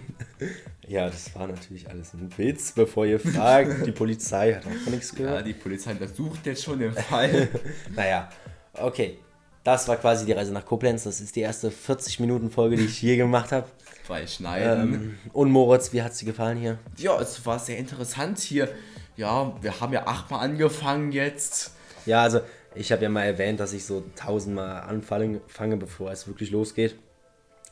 [0.88, 3.86] Ja, das war natürlich alles ein Witz, bevor ihr fragt.
[3.86, 5.46] Die Polizei hat auch nichts Ja, gehört.
[5.46, 7.50] die Polizei untersucht jetzt schon den Fall.
[7.96, 8.30] Naja,
[8.74, 9.18] okay.
[9.66, 11.04] Das war quasi die Reise nach Koblenz.
[11.04, 13.68] Das ist die erste 40-Minuten-Folge, die ich je gemacht habe.
[14.08, 14.94] Bei Schneiden.
[14.94, 16.80] Ähm, und Moritz, wie hat es dir gefallen hier?
[16.96, 18.70] Ja, es war sehr interessant hier.
[19.18, 21.72] Ja, wir haben ja achtmal angefangen jetzt.
[22.06, 22.40] Ja, also
[22.76, 26.96] ich habe ja mal erwähnt, dass ich so tausendmal anfange, fange, bevor es wirklich losgeht.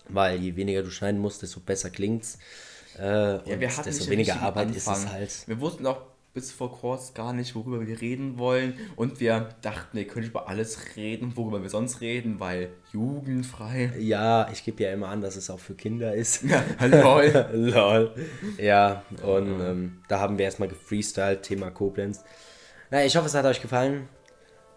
[0.10, 2.38] Weil je weniger du schneiden musst, desto besser klingt's.
[2.98, 5.12] Äh, Ja, und desto weniger Arbeit ist es Anfang.
[5.12, 5.48] halt.
[5.48, 6.02] Wir wussten auch
[6.34, 8.74] bis vor kurz gar nicht, worüber wir reden wollen.
[8.98, 13.94] Und wir dachten, wir können über alles reden, worüber wir sonst reden, weil jugendfrei.
[13.98, 16.44] Ja, ich gebe ja immer an, dass es auch für Kinder ist.
[16.44, 17.50] Ja, lol.
[17.54, 18.12] Lol.
[18.58, 22.22] Ja, und ähm, da haben wir erstmal gefreestylt, Thema Koblenz.
[22.92, 24.08] Na, ich hoffe, es hat euch gefallen.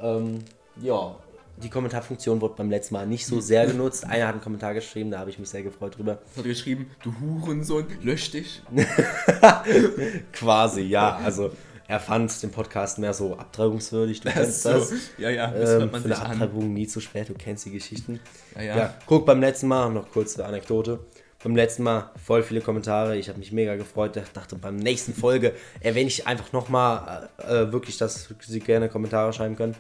[0.01, 0.39] Ähm,
[0.81, 1.17] ja,
[1.63, 4.05] die Kommentarfunktion wurde beim letzten Mal nicht so sehr genutzt.
[4.05, 6.19] Einer hat einen Kommentar geschrieben, da habe ich mich sehr gefreut drüber.
[6.37, 8.63] Hat geschrieben, du Hurensohn, lösch dich.
[10.33, 11.17] Quasi, ja.
[11.17, 11.51] Also,
[11.87, 14.21] er fand den Podcast mehr so abtreibungswürdig.
[14.21, 14.93] Du kennst das.
[15.17, 16.33] Ja, ja, das Ähm, man für eine an.
[16.33, 18.21] Abtreibung nie zu spät, du kennst die Geschichten.
[18.55, 18.77] Ja, ja.
[18.77, 21.01] Ja, guck, beim letzten Mal, noch kurze Anekdote.
[21.43, 24.17] Beim letzten Mal voll viele Kommentare, ich habe mich mega gefreut.
[24.17, 28.89] Ich dachte, beim nächsten Folge erwähne ich einfach nochmal äh, äh, wirklich, dass sie gerne
[28.89, 29.77] Kommentare schreiben können.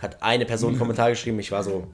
[0.00, 1.86] Hat eine Person einen Kommentar geschrieben, ich war so.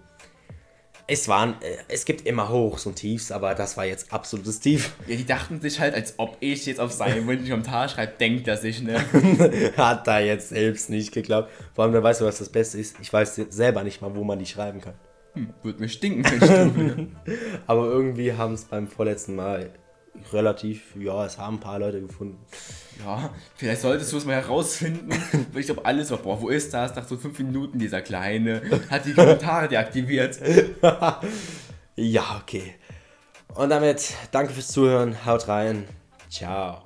[1.06, 4.92] Es waren, äh, es gibt immer Hochs und Tiefs, aber das war jetzt absolutes Tief.
[5.06, 8.46] Ja, die dachten sich halt, als ob ich jetzt auf seinen Wunsch Kommentar schreibe, denkt
[8.48, 9.00] er sich, ne?
[9.76, 11.50] Hat da jetzt selbst nicht geklappt.
[11.74, 12.96] Vor allem, wer weiß, was das Beste ist.
[13.02, 14.94] Ich weiß selber nicht mal, wo man die schreiben kann.
[15.34, 17.36] Hm, Würde mir stinken, wenn ich du?
[17.66, 19.70] Aber irgendwie haben es beim vorletzten Mal
[20.32, 22.38] relativ, ja, es haben ein paar Leute gefunden.
[23.04, 25.10] Ja, vielleicht solltest du es mal herausfinden.
[25.52, 26.94] Weil ich glaube, alles, so, boah, wo ist das?
[26.94, 30.38] Nach so fünf Minuten, dieser Kleine hat die Kommentare deaktiviert.
[31.94, 32.74] Ja, okay.
[33.54, 35.26] Und damit danke fürs Zuhören.
[35.26, 35.84] Haut rein.
[36.30, 36.81] Ciao.